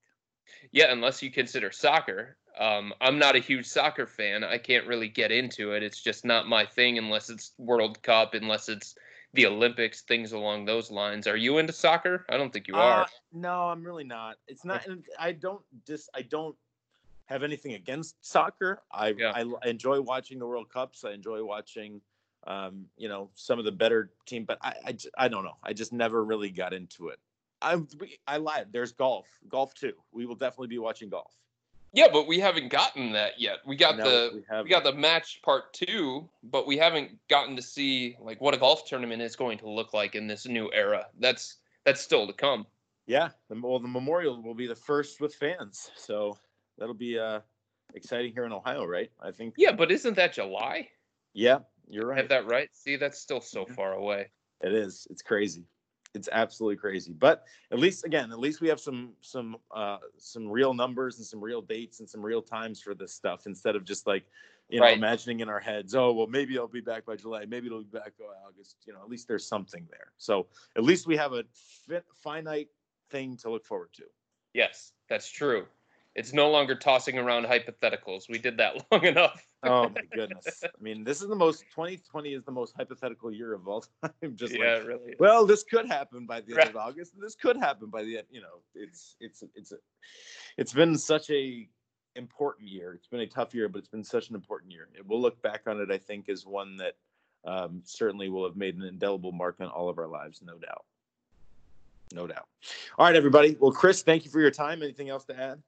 [0.72, 2.36] Yeah, unless you consider soccer.
[2.59, 4.43] Um, I'm not a huge soccer fan.
[4.45, 5.82] I can't really get into it.
[5.84, 8.95] It's just not my thing unless it's World Cup, unless it's
[9.34, 11.26] the Olympics, things along those lines.
[11.26, 12.26] Are you into soccer?
[12.28, 13.07] I don't think you Uh, are.
[13.32, 14.36] no, I'm really not.
[14.49, 14.86] It's not.
[14.86, 16.11] and I don't just.
[16.14, 16.57] I don't
[17.33, 18.83] have anything against soccer.
[18.93, 19.33] I Yeah.
[19.35, 21.05] I, I enjoy watching the World Cups.
[21.05, 22.01] I enjoy watching,
[22.47, 24.45] um, you know, some of the better team.
[24.45, 25.57] But I I don't know.
[25.62, 27.18] I just never really got into it.
[27.61, 27.80] I
[28.26, 28.68] I lied.
[28.72, 29.26] There's golf.
[29.49, 29.95] Golf too.
[30.12, 31.33] We will definitely be watching golf.
[31.95, 33.59] Yeah, but we haven't gotten that yet.
[33.66, 37.55] We got No, the we we got the match part two, but we haven't gotten
[37.57, 40.70] to see like what a golf tournament is going to look like in this new
[40.72, 41.07] era.
[41.18, 42.66] That's that's still to come.
[43.07, 46.39] Yeah, well, the memorial will be the first with fans, so
[46.83, 47.41] that'll be uh
[47.95, 49.11] exciting here in Ohio, right?
[49.20, 49.55] I think.
[49.57, 50.89] Yeah, but isn't that July?
[51.33, 52.18] Yeah, you're I right.
[52.18, 52.68] have that right?
[52.72, 53.74] See, that's still so Mhm.
[53.76, 54.30] far away.
[54.62, 55.07] It is.
[55.09, 55.64] It's crazy.
[56.14, 57.12] It's absolutely crazy.
[57.12, 61.26] But at least, again, at least we have some some uh some real numbers and
[61.26, 64.24] some real dates and some real times for this stuff instead of just like
[64.68, 64.99] you know Right.
[64.99, 65.95] imagining in our heads.
[65.95, 67.45] Oh well, maybe I'll be back by July.
[67.45, 68.78] Maybe it'll be back by August.
[68.87, 70.11] You know, at least there's something there.
[70.18, 71.45] So at least we have a
[71.87, 72.70] fit, finite
[73.11, 74.05] thing to look forward to.
[74.53, 75.68] Yes, that's true.
[76.14, 78.28] It's no longer tossing around hypotheticals.
[78.28, 79.46] We did that long enough.
[79.62, 80.62] Oh my goodness.
[80.62, 84.12] I mean, this is the most 2020 is the most hypothetical year of all time.
[84.34, 85.10] Just yeah, like really.
[85.12, 85.16] is.
[85.18, 86.68] well, this could happen by the end Right.
[86.68, 87.12] of August.
[87.18, 88.26] This could happen by the end.
[88.30, 89.76] You know, it's it's it's a,
[90.58, 91.66] it's been such a
[92.14, 92.92] important year.
[92.92, 94.88] It's been a tough year, but it's been such an important year.
[95.06, 96.92] We'll look back on it, I think, as one that
[97.46, 100.84] um, certainly will have made an indelible mark on all of our lives, no doubt.
[102.12, 102.46] No doubt.
[102.98, 103.56] All right, everybody.
[103.58, 104.82] Well, Chris, thank you for your time.
[104.82, 105.62] Anything else to add?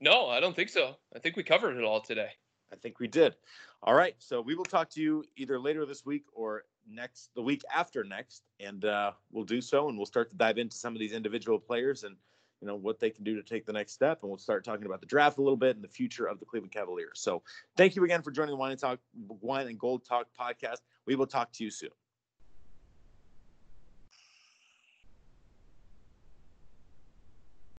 [0.00, 0.96] No, I don't think so.
[1.14, 2.30] I think we covered it all today.
[2.72, 3.34] I think we did.
[3.82, 4.14] All right.
[4.18, 8.02] So we will talk to you either later this week or next, the week after
[8.02, 11.12] next, and uh, we'll do so, and we'll start to dive into some of these
[11.12, 12.16] individual players and
[12.60, 14.86] you know what they can do to take the next step, and we'll start talking
[14.86, 17.20] about the draft a little bit and the future of the Cleveland Cavaliers.
[17.20, 17.42] So
[17.76, 20.78] thank you again for joining the Wine and Talk, Wine and Gold Talk podcast.
[21.06, 21.90] We will talk to you soon.